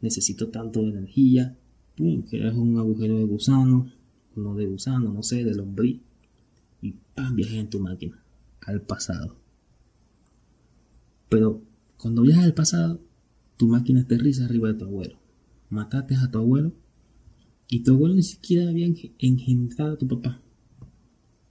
Necesito 0.01 0.49
tanto 0.49 0.81
de 0.81 0.89
energía. 0.89 1.55
Pum, 1.95 2.21
creas 2.21 2.55
un 2.55 2.77
agujero 2.77 3.17
de 3.17 3.23
gusano, 3.23 3.91
no 4.37 4.55
de 4.55 4.65
gusano, 4.65 5.11
no 5.11 5.23
sé, 5.23 5.43
de 5.43 5.55
lombriz. 5.55 6.01
Y 6.81 6.93
pam, 7.15 7.35
viajas 7.35 7.55
en 7.55 7.69
tu 7.69 7.79
máquina 7.79 8.23
al 8.61 8.81
pasado. 8.81 9.35
Pero 11.29 11.61
cuando 11.97 12.21
viajas 12.21 12.45
al 12.45 12.53
pasado, 12.53 13.01
tu 13.57 13.67
máquina 13.67 14.01
aterriza 14.01 14.45
arriba 14.45 14.69
de 14.69 14.75
tu 14.75 14.85
abuelo. 14.85 15.17
Mataste 15.69 16.15
a 16.15 16.31
tu 16.31 16.37
abuelo 16.37 16.71
y 17.67 17.81
tu 17.81 17.93
abuelo 17.93 18.15
ni 18.15 18.23
siquiera 18.23 18.69
había 18.69 18.87
engendrado 19.19 19.93
a 19.93 19.97
tu 19.97 20.07
papá 20.07 20.41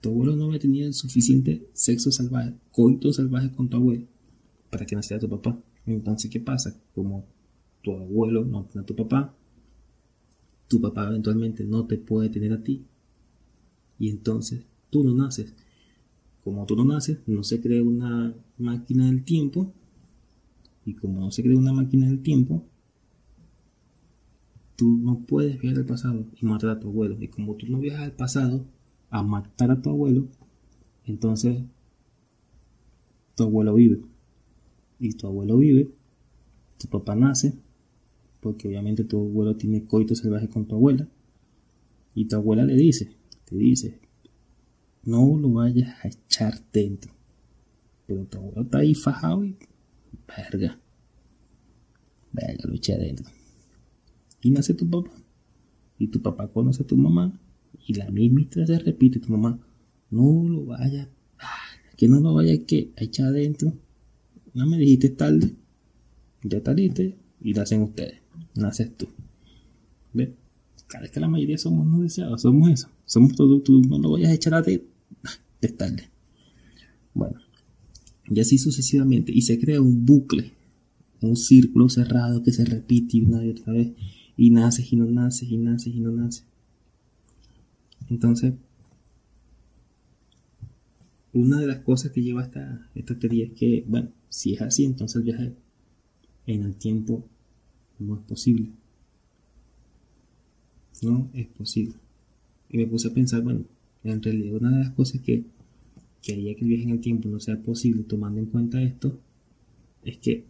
tu 0.01 0.09
abuelo 0.09 0.35
no 0.35 0.45
había 0.45 0.59
tenido 0.59 0.91
suficiente 0.93 1.67
sexo 1.73 2.11
salvaje, 2.11 2.53
coito 2.71 3.11
salvaje 3.11 3.51
con 3.51 3.69
tu 3.69 3.77
abuelo 3.77 4.05
para 4.69 4.85
que 4.85 4.95
naciera 4.95 5.19
tu 5.19 5.29
papá. 5.29 5.59
Entonces, 5.85 6.29
¿qué 6.29 6.39
pasa? 6.39 6.79
Como 6.93 7.25
tu 7.81 7.93
abuelo 7.93 8.45
no 8.45 8.65
tiene 8.65 8.83
a 8.83 8.85
tu 8.85 8.95
papá, 8.95 9.33
tu 10.67 10.81
papá 10.81 11.07
eventualmente 11.07 11.63
no 11.63 11.85
te 11.85 11.97
puede 11.97 12.29
tener 12.29 12.53
a 12.53 12.63
ti, 12.63 12.85
y 13.99 14.09
entonces 14.09 14.65
tú 14.89 15.03
no 15.03 15.13
naces. 15.13 15.53
Como 16.43 16.65
tú 16.65 16.75
no 16.75 16.85
naces, 16.85 17.19
no 17.27 17.43
se 17.43 17.59
crea 17.59 17.83
una 17.83 18.33
máquina 18.57 19.05
del 19.05 19.23
tiempo, 19.23 19.73
y 20.85 20.93
como 20.93 21.19
no 21.19 21.31
se 21.31 21.43
crea 21.43 21.57
una 21.57 21.73
máquina 21.73 22.07
del 22.07 22.21
tiempo, 22.21 22.63
tú 24.77 24.95
no 24.95 25.19
puedes 25.19 25.59
viajar 25.59 25.79
al 25.79 25.85
pasado 25.85 26.25
y 26.39 26.45
matar 26.45 26.69
a 26.69 26.79
tu 26.79 26.87
abuelo. 26.87 27.17
Y 27.19 27.27
como 27.27 27.55
tú 27.55 27.67
no 27.67 27.79
viajas 27.79 28.03
al 28.03 28.13
pasado, 28.13 28.65
a 29.09 29.23
matar 29.23 29.71
a 29.71 29.81
tu 29.81 29.89
abuelo, 29.89 30.27
entonces 31.05 31.63
tu 33.35 33.43
abuelo 33.43 33.73
vive. 33.73 34.01
Y 34.99 35.13
tu 35.13 35.27
abuelo 35.27 35.57
vive, 35.57 35.91
tu 36.77 36.87
papá 36.87 37.15
nace, 37.15 37.57
porque 38.47 38.69
obviamente 38.69 39.03
tu 39.03 39.19
abuelo 39.19 39.57
tiene 39.57 39.85
coito 39.85 40.15
salvaje 40.15 40.47
con 40.47 40.65
tu 40.65 40.75
abuela. 40.75 41.05
Y 42.15 42.29
tu 42.29 42.37
abuela 42.37 42.63
le 42.63 42.75
dice, 42.75 43.11
te 43.43 43.57
dice, 43.57 43.99
no 45.03 45.37
lo 45.37 45.51
vayas 45.51 45.93
a 46.01 46.07
echar 46.07 46.53
dentro. 46.71 47.11
Pero 48.05 48.25
tu 48.25 48.37
abuelo 48.37 48.61
está 48.61 48.77
ahí 48.77 48.93
fajado 48.93 49.43
y, 49.43 49.57
verga, 50.25 50.79
verga, 52.31 52.63
lo 52.69 52.73
eché 52.73 52.93
adentro. 52.93 53.25
Y 54.41 54.51
nace 54.51 54.73
tu 54.73 54.89
papá. 54.89 55.11
Y 55.99 56.07
tu 56.07 56.21
papá 56.21 56.47
conoce 56.47 56.83
a 56.83 56.87
tu 56.87 56.95
mamá. 56.95 57.37
Y 57.85 57.95
la 57.95 58.09
misma 58.09 58.39
historia 58.39 58.67
se 58.67 58.79
repite. 58.79 59.19
Tu 59.19 59.29
mamá, 59.29 59.59
no 60.09 60.47
lo 60.47 60.67
vayas, 60.67 61.09
que 61.97 62.07
no 62.07 62.21
lo 62.21 62.33
vayas 62.33 62.59
a 62.95 63.03
echar 63.03 63.27
adentro. 63.27 63.73
No 64.53 64.65
me 64.65 64.77
dijiste 64.77 65.09
tarde. 65.09 65.53
Ya 66.43 66.61
listo 66.73 67.03
y 67.41 67.53
nacen 67.53 67.81
ustedes. 67.81 68.26
Naces 68.57 68.95
tú. 68.97 69.07
¿Ves? 70.13 70.29
Cada 70.87 71.03
vez 71.03 71.11
que 71.11 71.19
la 71.19 71.27
mayoría 71.27 71.57
somos 71.57 71.85
no 71.85 72.01
deseados, 72.01 72.41
somos 72.41 72.69
eso. 72.71 72.89
Somos 73.05 73.33
productos, 73.33 73.87
no 73.87 73.99
lo 73.99 74.11
vayas 74.11 74.31
a 74.31 74.33
echar 74.33 74.53
a 74.55 74.63
ti. 74.63 74.81
Es 75.61 75.75
tarde. 75.75 76.09
Bueno. 77.13 77.39
Y 78.29 78.39
así 78.39 78.57
sucesivamente. 78.57 79.31
Y 79.33 79.41
se 79.41 79.59
crea 79.59 79.81
un 79.81 80.05
bucle. 80.05 80.53
Un 81.21 81.35
círculo 81.35 81.89
cerrado 81.89 82.43
que 82.43 82.51
se 82.51 82.65
repite 82.65 83.21
una 83.21 83.43
y 83.45 83.49
otra 83.49 83.73
vez. 83.73 83.91
Y 84.35 84.51
naces 84.51 84.91
y 84.91 84.95
no 84.95 85.05
naces 85.05 85.49
y 85.49 85.57
naces 85.57 85.95
y 85.95 85.99
no 85.99 86.11
naces. 86.11 86.45
Entonces, 88.09 88.53
una 91.33 91.59
de 91.59 91.67
las 91.67 91.79
cosas 91.79 92.11
que 92.11 92.21
lleva 92.21 92.43
esta, 92.43 92.89
esta 92.95 93.17
teoría 93.17 93.45
es 93.45 93.53
que, 93.53 93.83
bueno, 93.87 94.09
si 94.29 94.53
es 94.53 94.61
así, 94.61 94.85
entonces 94.85 95.23
viaje 95.23 95.53
en 96.45 96.63
el 96.63 96.75
tiempo 96.75 97.27
no 97.99 98.15
es 98.15 98.21
posible. 98.21 98.69
No 101.01 101.29
es 101.33 101.47
posible. 101.47 101.95
Y 102.69 102.77
me 102.77 102.87
puse 102.87 103.07
a 103.07 103.13
pensar, 103.13 103.41
bueno, 103.41 103.65
en 104.03 104.21
realidad 104.21 104.57
una 104.57 104.71
de 104.71 104.79
las 104.79 104.91
cosas 104.91 105.21
que, 105.21 105.43
que 106.21 106.33
haría 106.33 106.55
que 106.55 106.61
el 106.61 106.69
viaje 106.69 106.83
en 106.83 106.89
el 106.91 107.01
tiempo 107.01 107.29
no 107.29 107.39
sea 107.39 107.57
posible 107.57 108.03
tomando 108.03 108.39
en 108.39 108.47
cuenta 108.47 108.81
esto 108.81 109.19
es 110.03 110.17
que, 110.17 110.45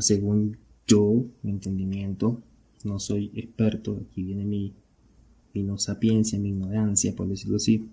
según 0.00 0.56
yo, 0.86 1.26
mi 1.42 1.50
entendimiento, 1.50 2.40
no 2.84 2.98
soy 2.98 3.30
experto, 3.34 4.00
aquí 4.08 4.22
viene 4.22 4.44
mi, 4.44 4.72
mi 5.52 5.62
no 5.62 5.78
sapiencia, 5.78 6.38
mi 6.38 6.50
ignorancia, 6.50 7.14
por 7.14 7.28
decirlo 7.28 7.56
así. 7.56 7.88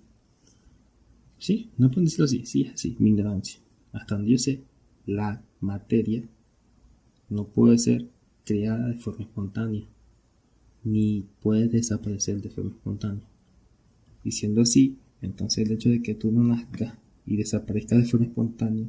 Sí, 1.40 1.70
no 1.78 1.90
puedo 1.90 2.06
decirlo 2.06 2.26
así, 2.26 2.46
sí, 2.46 2.68
así, 2.68 2.96
mi 3.00 3.10
ignorancia. 3.10 3.60
Hasta 3.92 4.16
donde 4.16 4.32
yo 4.32 4.38
sé, 4.38 4.62
la 5.06 5.42
materia 5.60 6.24
no 7.30 7.46
puede 7.46 7.78
ser 7.78 8.08
creada 8.46 8.88
de 8.88 8.98
forma 8.98 9.24
espontánea, 9.24 9.84
ni 10.84 11.26
puede 11.42 11.68
desaparecer 11.68 12.42
de 12.42 12.50
forma 12.50 12.72
espontánea. 12.72 13.24
Y 14.24 14.32
siendo 14.32 14.62
así, 14.62 14.98
entonces 15.22 15.66
el 15.66 15.74
hecho 15.74 15.90
de 15.90 16.02
que 16.02 16.16
tú 16.16 16.32
no 16.32 16.44
nazcas 16.44 16.96
y 17.26 17.38
desaparezcas 17.38 18.00
de 18.00 18.06
forma 18.06 18.26
espontánea 18.26 18.88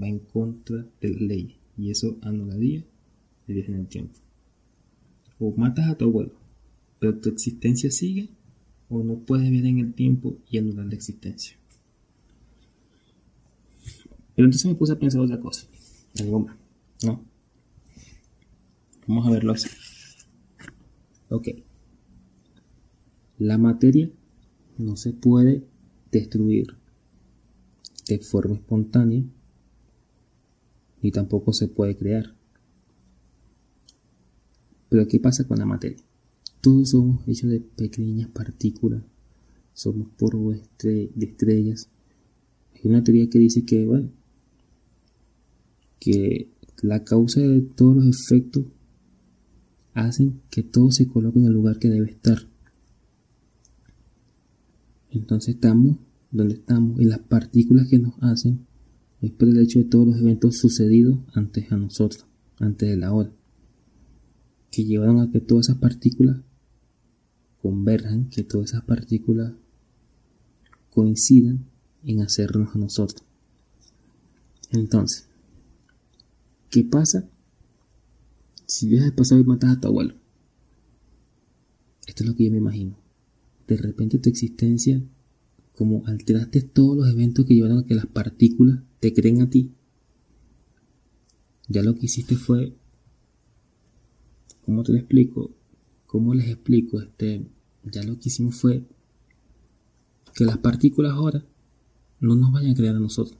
va 0.00 0.08
en 0.08 0.18
contra 0.18 0.86
de 1.00 1.08
la 1.08 1.20
ley, 1.20 1.56
y 1.76 1.90
eso 1.90 2.18
anularía 2.22 2.84
el 3.48 3.54
viaje 3.54 3.72
en 3.72 3.80
el 3.80 3.86
tiempo. 3.86 4.18
O 5.38 5.52
matas 5.56 5.88
a 5.88 5.96
tu 5.96 6.04
abuelo, 6.04 6.32
pero 6.98 7.18
tu 7.18 7.28
existencia 7.28 7.90
sigue, 7.90 8.28
o 8.88 9.02
no 9.02 9.18
puedes 9.20 9.48
vivir 9.48 9.66
en 9.66 9.78
el 9.78 9.94
tiempo 9.94 10.36
y 10.50 10.58
anular 10.58 10.86
la 10.86 10.94
existencia. 10.94 11.56
Pero 14.34 14.46
entonces 14.46 14.66
me 14.66 14.74
puse 14.74 14.92
a 14.92 14.98
pensar 14.98 15.20
otra 15.20 15.40
cosa, 15.40 15.66
algo 16.20 16.40
más, 16.40 16.56
¿no? 17.04 17.31
Vamos 19.06 19.26
a 19.26 19.30
verlo 19.30 19.52
así. 19.52 19.68
Ok. 21.28 21.48
La 23.38 23.58
materia 23.58 24.10
no 24.78 24.96
se 24.96 25.12
puede 25.12 25.64
destruir 26.10 26.76
de 28.06 28.18
forma 28.18 28.56
espontánea 28.56 29.24
ni 31.02 31.10
tampoco 31.10 31.52
se 31.52 31.68
puede 31.68 31.96
crear. 31.96 32.34
Pero 34.88 35.08
¿qué 35.08 35.18
pasa 35.18 35.44
con 35.44 35.58
la 35.58 35.66
materia? 35.66 35.98
Todos 36.60 36.90
somos 36.90 37.26
hechos 37.26 37.50
de 37.50 37.60
pequeñas 37.60 38.28
partículas, 38.28 39.02
somos 39.74 40.08
polvo 40.16 40.54
de 40.82 41.10
estrellas. 41.18 41.88
Hay 42.74 42.82
una 42.84 43.02
teoría 43.02 43.28
que 43.28 43.38
dice 43.38 43.64
que, 43.64 43.84
bueno, 43.84 44.10
que 45.98 46.48
la 46.82 47.04
causa 47.04 47.40
de 47.40 47.62
todos 47.62 47.96
los 47.96 48.06
efectos 48.06 48.64
hacen 49.94 50.40
que 50.50 50.62
todo 50.62 50.90
se 50.90 51.06
coloque 51.06 51.38
en 51.38 51.46
el 51.46 51.52
lugar 51.52 51.78
que 51.78 51.90
debe 51.90 52.10
estar. 52.10 52.38
Entonces 55.10 55.54
estamos 55.54 55.98
donde 56.30 56.54
estamos 56.54 57.00
y 57.00 57.04
las 57.04 57.18
partículas 57.18 57.88
que 57.88 57.98
nos 57.98 58.14
hacen 58.22 58.66
es 59.20 59.30
por 59.30 59.48
el 59.48 59.58
hecho 59.58 59.78
de 59.78 59.84
todos 59.84 60.06
los 60.06 60.16
eventos 60.16 60.56
sucedidos 60.56 61.18
antes 61.34 61.70
a 61.70 61.76
nosotros, 61.76 62.26
antes 62.58 62.88
de 62.88 62.96
la 62.96 63.12
hora, 63.12 63.30
que 64.70 64.84
llevaron 64.84 65.20
a 65.20 65.30
que 65.30 65.40
todas 65.40 65.66
esas 65.66 65.78
partículas 65.78 66.38
converjan, 67.60 68.30
que 68.30 68.42
todas 68.42 68.70
esas 68.70 68.84
partículas 68.84 69.52
coincidan 70.90 71.66
en 72.04 72.20
hacernos 72.20 72.74
a 72.74 72.78
nosotros. 72.78 73.22
Entonces, 74.70 75.28
¿qué 76.70 76.82
pasa 76.82 77.28
si 78.66 78.88
viajas 78.88 79.10
al 79.10 79.14
pasado 79.14 79.40
y 79.40 79.44
matas 79.44 79.76
a 79.76 79.80
tu 79.80 79.88
abuelo. 79.88 80.14
Esto 82.06 82.24
es 82.24 82.28
lo 82.28 82.36
que 82.36 82.44
yo 82.44 82.50
me 82.50 82.58
imagino. 82.58 82.98
De 83.66 83.76
repente 83.76 84.18
tu 84.18 84.28
existencia, 84.28 85.02
como 85.74 86.06
alteraste 86.06 86.62
todos 86.62 86.96
los 86.96 87.08
eventos 87.10 87.46
que 87.46 87.54
llevaron 87.54 87.78
a 87.78 87.86
que 87.86 87.94
las 87.94 88.06
partículas 88.06 88.80
te 89.00 89.12
creen 89.12 89.40
a 89.40 89.50
ti, 89.50 89.72
ya 91.68 91.82
lo 91.82 91.94
que 91.94 92.06
hiciste 92.06 92.36
fue, 92.36 92.74
¿cómo 94.64 94.82
te 94.82 94.92
lo 94.92 94.98
explico? 94.98 95.50
¿Cómo 96.06 96.34
les 96.34 96.48
explico? 96.48 97.00
Este, 97.00 97.46
ya 97.84 98.02
lo 98.02 98.18
que 98.18 98.28
hicimos 98.28 98.56
fue 98.56 98.84
que 100.34 100.44
las 100.44 100.58
partículas 100.58 101.12
ahora 101.12 101.44
no 102.20 102.34
nos 102.34 102.52
vayan 102.52 102.72
a 102.72 102.74
crear 102.74 102.96
a 102.96 103.00
nosotros. 103.00 103.38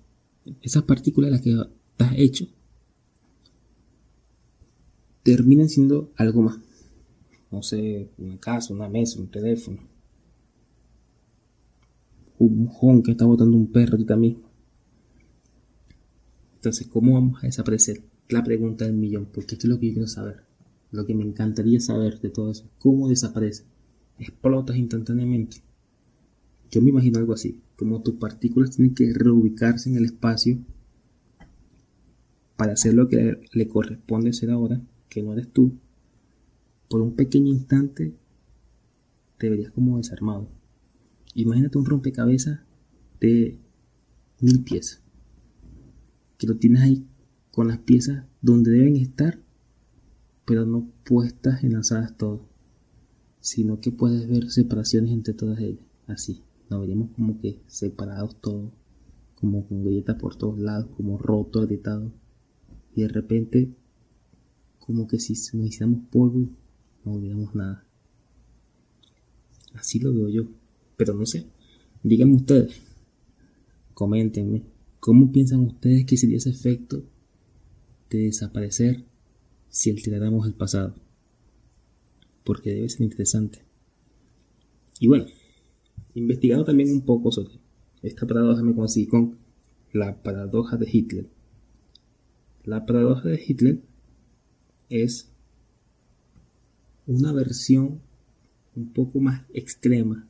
Esas 0.62 0.84
partículas 0.84 1.30
las 1.30 1.40
que 1.40 1.54
has 1.98 2.14
hecho 2.16 2.48
terminan 5.22 5.68
siendo 5.68 6.12
algo 6.16 6.42
más. 6.42 6.58
No 7.50 7.62
sé, 7.62 8.10
una 8.18 8.38
casa, 8.38 8.72
una 8.72 8.88
mesa, 8.88 9.20
un 9.20 9.30
teléfono. 9.30 9.78
Un 12.38 12.64
mojón 12.64 13.02
que 13.02 13.12
está 13.12 13.24
botando 13.24 13.56
un 13.56 13.70
perro 13.70 13.92
ahorita 13.92 14.16
mismo. 14.16 14.50
Entonces, 16.54 16.86
¿cómo 16.88 17.14
vamos 17.14 17.42
a 17.42 17.46
desaparecer? 17.46 18.02
La 18.28 18.42
pregunta 18.42 18.84
del 18.84 18.94
millón, 18.94 19.26
porque 19.32 19.54
esto 19.54 19.66
es 19.66 19.70
lo 19.70 19.78
que 19.78 19.88
yo 19.88 19.92
quiero 19.94 20.08
saber. 20.08 20.42
Lo 20.90 21.06
que 21.06 21.14
me 21.14 21.24
encantaría 21.24 21.80
saber 21.80 22.20
de 22.20 22.30
todo 22.30 22.50
eso. 22.50 22.68
¿Cómo 22.78 23.08
desaparece? 23.08 23.64
Explotas 24.18 24.76
instantáneamente. 24.76 25.58
Yo 26.70 26.80
me 26.80 26.90
imagino 26.90 27.18
algo 27.18 27.34
así, 27.34 27.60
como 27.76 28.02
tus 28.02 28.14
partículas 28.14 28.70
tienen 28.70 28.94
que 28.94 29.12
reubicarse 29.12 29.90
en 29.90 29.96
el 29.96 30.06
espacio 30.06 30.58
para 32.56 32.72
hacer 32.72 32.94
lo 32.94 33.08
que 33.08 33.40
le 33.52 33.68
corresponde 33.68 34.30
hacer 34.30 34.50
ahora 34.50 34.80
que 35.12 35.22
no 35.22 35.34
eres 35.34 35.52
tú, 35.52 35.74
por 36.88 37.02
un 37.02 37.14
pequeño 37.14 37.52
instante 37.52 38.16
te 39.36 39.50
verías 39.50 39.70
como 39.70 39.98
desarmado. 39.98 40.48
Imagínate 41.34 41.76
un 41.76 41.84
rompecabezas 41.84 42.60
de 43.20 43.58
mil 44.40 44.64
piezas, 44.64 45.02
que 46.38 46.46
lo 46.46 46.56
tienes 46.56 46.80
ahí 46.80 47.06
con 47.50 47.68
las 47.68 47.76
piezas 47.76 48.24
donde 48.40 48.70
deben 48.70 48.96
estar, 48.96 49.38
pero 50.46 50.64
no 50.64 50.90
puestas 51.04 51.62
enlazadas 51.62 52.16
todas, 52.16 52.40
sino 53.40 53.80
que 53.80 53.92
puedes 53.92 54.26
ver 54.26 54.50
separaciones 54.50 55.12
entre 55.12 55.34
todas 55.34 55.60
ellas, 55.60 55.84
así. 56.06 56.42
Nos 56.70 56.80
veríamos 56.80 57.10
como 57.10 57.38
que 57.38 57.60
separados 57.66 58.40
todos, 58.40 58.72
como 59.34 59.68
con 59.68 59.84
galletas 59.84 60.16
por 60.16 60.36
todos 60.36 60.58
lados, 60.58 60.88
como 60.96 61.18
roto, 61.18 61.60
agrietado. 61.60 62.10
Y 62.94 63.02
de 63.02 63.08
repente 63.08 63.74
como 64.84 65.06
que 65.06 65.18
si 65.18 65.32
nos 65.56 65.66
hiciéramos 65.66 66.00
polvo 66.10 66.48
no 67.04 67.12
olvidamos 67.12 67.54
nada. 67.54 67.84
Así 69.74 69.98
lo 69.98 70.12
veo 70.12 70.28
yo. 70.28 70.44
Pero 70.96 71.14
no 71.14 71.24
sé. 71.24 71.46
Díganme 72.02 72.36
ustedes. 72.36 72.80
Coméntenme. 73.94 74.62
¿Cómo 75.00 75.32
piensan 75.32 75.60
ustedes 75.60 76.04
que 76.04 76.16
sería 76.16 76.36
ese 76.36 76.50
efecto 76.50 77.02
de 78.10 78.18
desaparecer 78.18 79.04
si 79.68 79.90
alteráramos 79.90 80.46
el 80.46 80.54
pasado? 80.54 80.94
Porque 82.44 82.70
debe 82.70 82.88
ser 82.88 83.02
interesante. 83.02 83.60
Y 85.00 85.08
bueno, 85.08 85.26
investigando 86.14 86.64
también 86.64 86.92
un 86.92 87.02
poco 87.02 87.32
sobre 87.32 87.54
esta 88.02 88.26
paradoja 88.26 88.62
me 88.62 88.74
conseguí 88.74 89.06
con 89.06 89.38
la 89.92 90.22
paradoja 90.22 90.76
de 90.76 90.88
Hitler. 90.92 91.28
La 92.64 92.84
paradoja 92.86 93.28
de 93.28 93.42
Hitler 93.44 93.80
es 94.92 95.30
una 97.06 97.32
versión 97.32 98.00
un 98.74 98.92
poco 98.92 99.20
más 99.20 99.42
extrema 99.52 100.26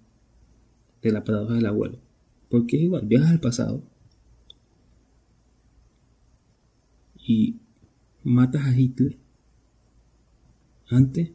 de 1.02 1.12
la 1.12 1.24
paradoja 1.24 1.54
del 1.54 1.66
abuelo. 1.66 1.98
Porque 2.48 2.76
es 2.76 2.82
igual, 2.84 3.06
viajas 3.06 3.30
al 3.30 3.40
pasado 3.40 3.82
y 7.24 7.56
matas 8.24 8.66
a 8.66 8.78
Hitler 8.78 9.16
antes 10.88 11.30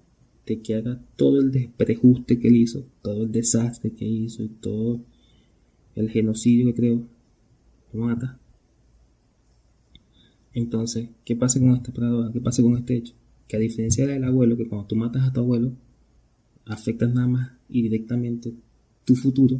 de 0.45 0.61
que 0.61 0.75
haga 0.75 1.01
todo 1.15 1.39
el 1.39 1.51
desprejuste 1.51 2.39
que 2.39 2.47
él 2.47 2.57
hizo, 2.57 2.85
todo 3.01 3.23
el 3.23 3.31
desastre 3.31 3.91
que 3.91 4.05
hizo 4.05 4.43
y 4.43 4.49
todo 4.49 5.01
el 5.95 6.09
genocidio 6.09 6.67
que 6.67 6.73
creo, 6.75 7.07
lo 7.91 8.01
mata. 8.01 8.39
Entonces, 10.57 11.09
¿qué 11.23 11.35
pasa 11.35 11.59
con 11.59 11.75
esta 11.75 11.93
paradoja? 11.93 12.33
¿Qué 12.33 12.41
pasa 12.41 12.63
con 12.63 12.75
este 12.75 12.95
hecho? 12.95 13.13
Que 13.47 13.57
a 13.57 13.59
diferencia 13.59 14.07
del 14.07 14.23
abuelo, 14.23 14.57
que 14.57 14.67
cuando 14.67 14.87
tú 14.87 14.95
matas 14.95 15.21
a 15.21 15.31
tu 15.31 15.41
abuelo, 15.41 15.71
afectas 16.65 17.13
nada 17.13 17.27
más 17.27 17.51
y 17.69 17.83
directamente 17.83 18.55
tu 19.05 19.15
futuro, 19.15 19.59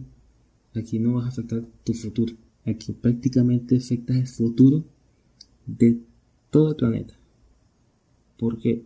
aquí 0.73 0.97
no 0.97 1.13
vas 1.13 1.25
a 1.25 1.27
afectar 1.27 1.63
tu 1.83 1.93
futuro. 1.93 2.33
Aquí 2.65 2.93
prácticamente 2.93 3.77
afectas 3.77 4.17
el 4.17 4.25
futuro 4.25 4.85
de 5.67 5.99
todo 6.49 6.71
el 6.71 6.75
planeta. 6.77 7.13
¿Por 8.39 8.57
qué? 8.57 8.83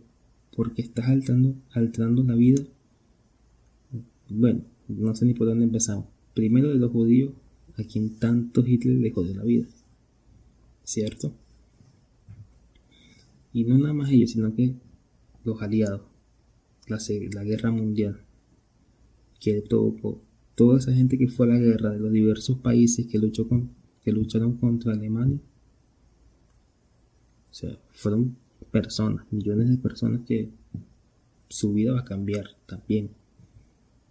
Porque 0.54 0.82
estás 0.82 1.08
alterando, 1.08 1.54
alterando 1.70 2.24
la 2.24 2.34
vida. 2.34 2.62
Bueno, 4.28 4.60
no 4.86 5.14
sé 5.14 5.24
ni 5.24 5.32
por 5.32 5.46
dónde 5.46 5.64
empezamos. 5.64 6.04
Primero 6.34 6.68
de 6.68 6.74
los 6.74 6.92
judíos, 6.92 7.32
a 7.78 7.84
quien 7.84 8.16
tanto 8.16 8.62
Hitler 8.66 8.98
le 8.98 9.12
jodió 9.12 9.34
la 9.34 9.44
vida. 9.44 9.66
¿Cierto? 10.84 11.32
Y 13.52 13.64
no 13.64 13.78
nada 13.78 13.92
más 13.92 14.10
ellos, 14.10 14.30
sino 14.30 14.54
que 14.54 14.74
los 15.44 15.60
aliados 15.60 16.02
la, 16.88 17.44
guerra 17.44 17.70
mundial, 17.70 18.20
que 19.40 19.60
todo, 19.62 19.94
toda 20.54 20.78
esa 20.78 20.92
gente 20.92 21.18
que 21.18 21.28
fue 21.28 21.46
a 21.46 21.54
la 21.54 21.58
guerra 21.58 21.90
de 21.90 21.98
los 21.98 22.12
diversos 22.12 22.58
países 22.58 23.06
que, 23.06 23.18
luchó 23.18 23.48
que 24.02 24.12
lucharon 24.12 24.56
contra 24.56 24.92
Alemania, 24.92 25.38
o 27.50 27.54
sea, 27.54 27.78
fueron 27.92 28.36
personas, 28.70 29.26
millones 29.30 29.68
de 29.68 29.76
personas 29.76 30.22
que 30.26 30.50
su 31.48 31.72
vida 31.74 31.92
va 31.92 32.00
a 32.00 32.04
cambiar 32.04 32.46
también. 32.66 33.10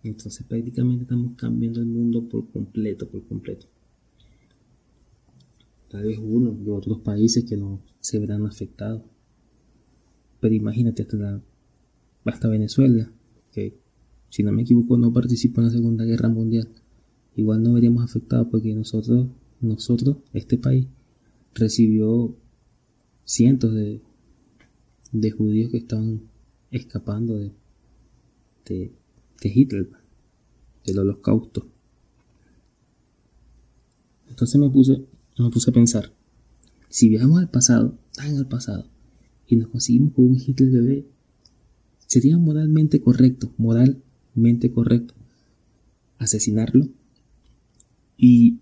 Entonces 0.03 0.45
prácticamente 0.45 1.03
estamos 1.03 1.33
cambiando 1.35 1.79
el 1.79 1.87
mundo 1.87 2.27
por 2.27 2.47
completo, 2.49 3.07
por 3.07 3.23
completo. 3.25 3.67
Tal 5.89 6.03
vez 6.03 6.19
uno 6.19 6.55
y 6.63 6.69
otros 6.69 6.99
países 6.99 7.43
que 7.43 7.57
no 7.57 7.81
se 7.99 8.19
verán 8.19 8.45
afectados. 8.45 9.01
Pero 10.41 10.53
imagínate 10.53 11.03
hasta 11.03 11.17
la 11.17 11.41
hasta 12.25 12.49
Venezuela, 12.49 13.09
que 13.51 13.77
si 14.29 14.43
no 14.43 14.51
me 14.51 14.61
equivoco 14.63 14.97
no 14.97 15.13
participó 15.13 15.61
en 15.61 15.67
la 15.67 15.73
Segunda 15.73 16.05
Guerra 16.05 16.29
Mundial, 16.29 16.67
igual 17.35 17.63
no 17.63 17.73
veríamos 17.73 18.03
afectados 18.03 18.47
porque 18.51 18.73
nosotros, 18.73 19.27
nosotros, 19.59 20.17
este 20.33 20.57
país, 20.57 20.87
recibió 21.53 22.35
cientos 23.25 23.73
de, 23.73 24.01
de 25.11 25.31
judíos 25.31 25.71
que 25.71 25.77
estaban 25.77 26.21
escapando 26.69 27.37
de, 27.37 27.51
de, 28.65 28.91
de 29.41 29.49
Hitler, 29.53 29.89
del 30.85 30.99
holocausto. 30.99 31.67
Entonces 34.29 34.59
me 34.59 34.69
puse, 34.69 35.05
me 35.37 35.49
puse 35.49 35.69
a 35.69 35.73
pensar, 35.73 36.13
si 36.87 37.09
viajamos 37.09 37.39
al 37.39 37.49
pasado, 37.49 37.97
tan 38.15 38.37
al 38.37 38.47
pasado, 38.47 38.85
y 39.51 39.57
nos 39.57 39.69
conseguimos 39.69 40.13
con 40.13 40.25
un 40.25 40.37
Hitler 40.37 40.71
bebé, 40.71 41.05
¿Sería 42.11 42.37
moralmente 42.37 42.99
correcto, 42.99 43.53
moralmente 43.57 44.69
correcto, 44.69 45.13
asesinarlo? 46.17 46.89
Y 48.17 48.59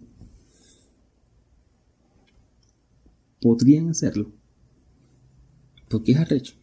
podrían 3.41 3.89
hacerlo. 3.89 4.31
Porque 5.89 6.11
es 6.11 6.19
arrecho, 6.19 6.53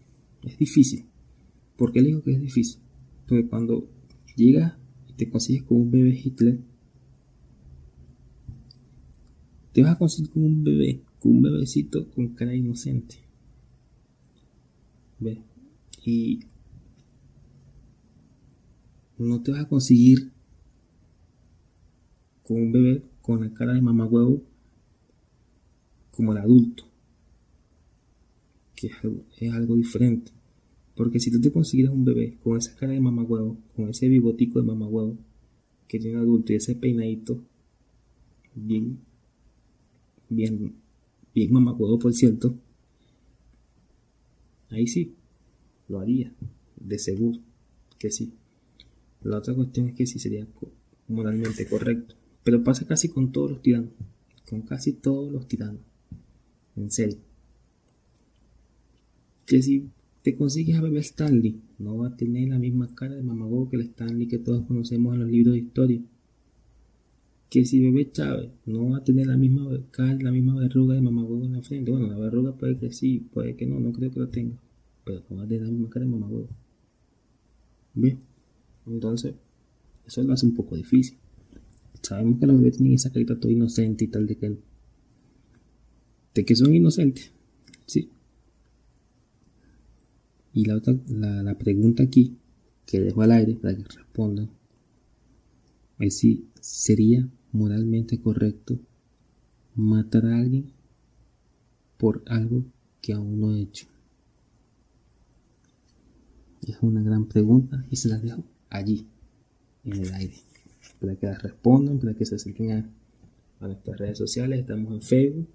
es 0.45 0.57
difícil. 0.59 1.07
¿Por 1.77 1.91
qué 1.91 2.03
le 2.03 2.11
digo 2.11 2.23
que 2.23 2.35
es 2.35 2.41
difícil? 2.41 2.79
Porque 3.27 3.49
cuando 3.49 3.91
llegas 4.37 4.75
y 5.09 5.15
te 5.15 5.29
consigues 5.29 5.65
con 5.65 5.81
un 5.81 5.91
bebé 5.91 6.17
Hitler, 6.17 6.61
te 9.73 9.83
vas 9.83 9.97
a 9.97 9.99
conseguir 9.99 10.31
con 10.31 10.45
un 10.45 10.63
bebé, 10.63 11.03
con 11.19 11.33
un 11.33 11.43
bebecito 11.43 12.09
con 12.13 12.29
cara 12.29 12.55
inocente. 12.55 13.26
¿Ves? 15.19 15.39
Y 16.05 16.41
no 19.19 19.43
te 19.43 19.53
vas 19.53 19.63
a 19.63 19.69
conseguir 19.69 20.31
con 22.43 22.61
un 22.61 22.73
bebé 22.73 23.03
con 23.23 23.41
la 23.41 23.53
cara 23.53 23.75
de 23.75 23.83
mamá 23.83 24.07
huevo 24.07 24.43
como 26.13 26.33
el 26.33 26.39
adulto. 26.39 26.85
Que 28.75 28.89
es 28.89 29.53
algo, 29.53 29.75
diferente. 29.75 30.33
Porque 30.95 31.19
si 31.19 31.31
tú 31.31 31.41
te 31.41 31.51
consigues 31.51 31.91
un 31.91 32.05
bebé 32.05 32.39
con 32.43 32.57
esa 32.57 32.75
cara 32.77 32.93
de 32.93 33.01
mamá 33.01 33.23
huevo, 33.23 33.57
con 33.75 33.89
ese 33.89 34.09
bigotico 34.09 34.61
de 34.61 34.67
mamá 34.67 34.87
huevo 34.87 35.17
que 35.89 35.99
tiene 35.99 36.17
un 36.17 36.23
adulto 36.23 36.53
y 36.53 36.57
ese 36.57 36.75
peinadito 36.75 37.41
bien, 38.55 38.99
bien, 40.29 40.75
bien 41.35 41.53
mamá 41.53 41.73
huevo 41.73 41.99
por 41.99 42.13
cierto, 42.13 42.55
ahí 44.71 44.87
sí, 44.87 45.15
lo 45.89 46.01
haría, 46.01 46.33
de 46.77 46.99
seguro 46.99 47.41
que 47.99 48.11
sí. 48.11 48.33
La 49.23 49.39
otra 49.39 49.55
cuestión 49.55 49.89
es 49.89 49.95
que 49.95 50.07
sí 50.07 50.19
sería 50.19 50.47
moralmente 51.09 51.67
correcto. 51.67 52.15
Pero 52.45 52.63
pasa 52.63 52.87
casi 52.87 53.09
con 53.09 53.33
todos 53.33 53.51
los 53.51 53.63
tiranos. 53.63 53.91
Con 54.49 54.63
casi 54.63 54.93
todos 54.93 55.33
los 55.33 55.49
tiranos. 55.49 55.81
En 56.77 56.91
serio. 56.91 57.19
Que 59.47 59.63
si 59.63 59.89
te 60.23 60.37
consigues 60.37 60.77
a 60.77 60.83
bebé 60.83 61.01
Stanley, 61.01 61.61
no 61.79 61.99
va 61.99 62.09
a 62.09 62.17
tener 62.17 62.49
la 62.49 62.59
misma 62.59 62.95
cara 62.95 63.15
de 63.15 63.23
mamago 63.23 63.69
que 63.69 63.77
el 63.77 63.83
Stanley 63.83 64.29
que 64.29 64.39
todos 64.39 64.67
conocemos 64.67 65.15
en 65.15 65.21
los 65.21 65.31
libros 65.31 65.55
de 65.55 65.61
historia. 65.61 66.01
Que 67.49 67.65
si 67.65 67.81
bebé 67.81 68.11
Chávez 68.11 68.51
no 68.67 68.91
va 68.91 68.99
a 68.99 69.05
tener 69.05 69.27
la 69.27 69.37
misma 69.37 69.69
la 69.99 70.33
misma 70.33 70.57
verruga 70.57 70.95
de 70.95 71.01
mamago 71.01 71.45
en 71.45 71.53
la 71.53 71.63
frente. 71.63 71.91
Bueno, 71.91 72.09
la 72.09 72.19
verruga 72.19 72.57
puede 72.57 72.77
que 72.77 72.93
sí, 72.93 73.21
puede 73.33 73.57
que 73.57 73.67
no, 73.67 73.79
no 73.79 73.93
creo 73.93 74.11
que 74.11 74.21
lo 74.21 74.29
tenga. 74.29 74.57
Pero 75.05 75.23
no 75.31 75.37
va 75.37 75.45
a 75.45 75.47
tener 75.47 75.63
la 75.63 75.71
misma 75.71 75.89
cara 75.91 76.05
de 76.05 76.13
mamago. 76.13 76.49
Bien. 77.95 78.19
Entonces, 78.87 79.35
eso 80.07 80.23
lo 80.23 80.33
hace 80.33 80.47
un 80.47 80.55
poco 80.55 80.77
difícil. 80.77 81.19
Sabemos 82.03 82.39
que 82.39 82.47
los 82.47 82.57
bebés 82.59 82.77
tienen 82.77 82.95
esa 82.95 83.11
carita 83.11 83.39
todo 83.39 83.51
inocente 83.51 84.05
y 84.05 84.09
tal 84.09 84.27
de 84.27 84.37
que, 84.37 84.57
de 86.35 86.45
que 86.45 86.57
son 86.57 86.75
inocentes. 86.75 87.33
Sí. 87.87 88.11
Y 90.53 90.65
la 90.65 90.77
otra, 90.77 90.95
la, 91.09 91.59
pregunta 91.59 92.03
aquí, 92.03 92.37
que 92.87 93.01
dejo 93.01 93.23
al 93.23 93.33
aire 93.33 93.55
para 93.55 93.77
que 93.77 93.83
respondan, 93.83 94.51
es 95.99 96.19
si 96.19 96.47
sería 96.61 97.29
moralmente 97.57 98.21
correcto 98.21 98.79
matar 99.75 100.27
a 100.27 100.39
alguien 100.39 100.73
por 101.99 102.23
algo 102.27 102.65
que 103.01 103.13
aún 103.13 103.41
no 103.41 103.55
he 103.55 103.61
hecho. 103.61 103.87
Es 106.67 106.77
una 106.81 107.03
gran 107.03 107.27
pregunta 107.27 107.85
y 107.91 107.97
se 107.97 108.09
la 108.09 108.19
dejo 108.19 108.43
allí, 108.71 109.07
en 109.85 110.05
el 110.05 110.13
aire, 110.15 110.35
para 111.01 111.15
que 111.15 111.27
las 111.27 111.43
respondan, 111.43 111.99
para 111.99 112.15
que 112.15 112.27
se 112.27 112.35
acerquen 112.35 112.73
a, 112.73 112.91
nuestras 113.67 113.99
redes 113.99 114.19
sociales. 114.19 114.61
Estamos 114.61 114.93
en 114.93 115.03
Facebook 115.03 115.49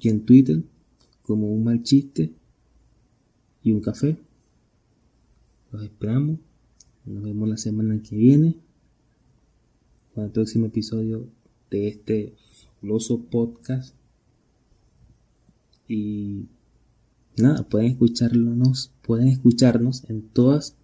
y 0.00 0.08
en 0.08 0.24
Twitter 0.24 0.62
como 1.22 1.52
un 1.52 1.62
mal 1.62 1.82
chiste 1.82 2.32
y 3.62 3.72
un 3.72 3.80
café. 3.80 4.16
Los 5.70 5.82
esperamos. 5.84 6.38
Nos 7.04 7.22
vemos 7.22 7.48
la 7.48 7.56
semana 7.56 8.00
que 8.02 8.16
viene 8.16 8.56
con 10.14 10.24
el 10.24 10.30
próximo 10.30 10.66
episodio 10.66 11.26
de 11.70 11.88
este 11.88 12.34
fabuloso 12.80 13.22
podcast. 13.24 13.94
Y 15.88 16.46
nada, 17.36 17.62
pueden 17.68 17.92
escucharnos, 17.92 18.92
pueden 19.02 19.28
escucharnos 19.28 20.08
en 20.08 20.22
todas 20.22 20.76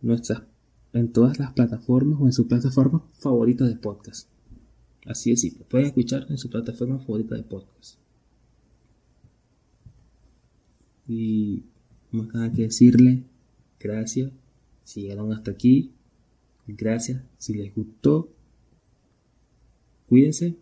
nuestras, 0.00 0.42
en 0.92 1.12
todas 1.12 1.38
las 1.38 1.52
plataformas 1.52 2.20
o 2.20 2.26
en 2.26 2.32
su 2.32 2.46
plataforma 2.48 3.04
favorita 3.12 3.64
de 3.66 3.76
podcast. 3.76 4.28
Así 5.06 5.32
es 5.32 5.40
simple, 5.40 5.64
pueden 5.68 5.86
escuchar 5.86 6.26
en 6.28 6.38
su 6.38 6.50
plataforma 6.50 6.98
favorita 6.98 7.34
de 7.34 7.42
podcast. 7.42 7.98
Y 11.06 11.62
más 12.10 12.28
nada 12.34 12.52
que 12.52 12.62
decirle, 12.62 13.24
gracias 13.80 14.30
si 14.84 15.02
llegaron 15.02 15.32
hasta 15.32 15.50
aquí, 15.50 15.92
gracias 16.66 17.22
si 17.38 17.54
les 17.54 17.74
gustó, 17.74 18.28
cuídense, 20.08 20.56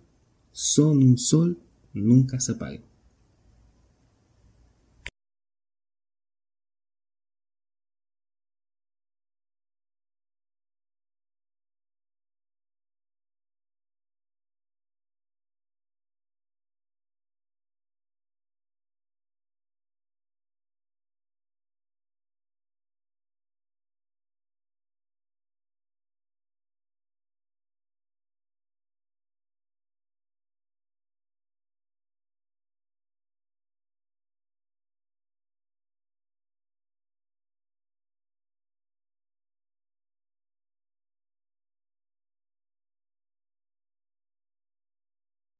son 0.52 0.98
un 0.98 1.18
sol, 1.18 1.58
nunca 1.92 2.40
se 2.40 2.52
apaguen. 2.52 2.82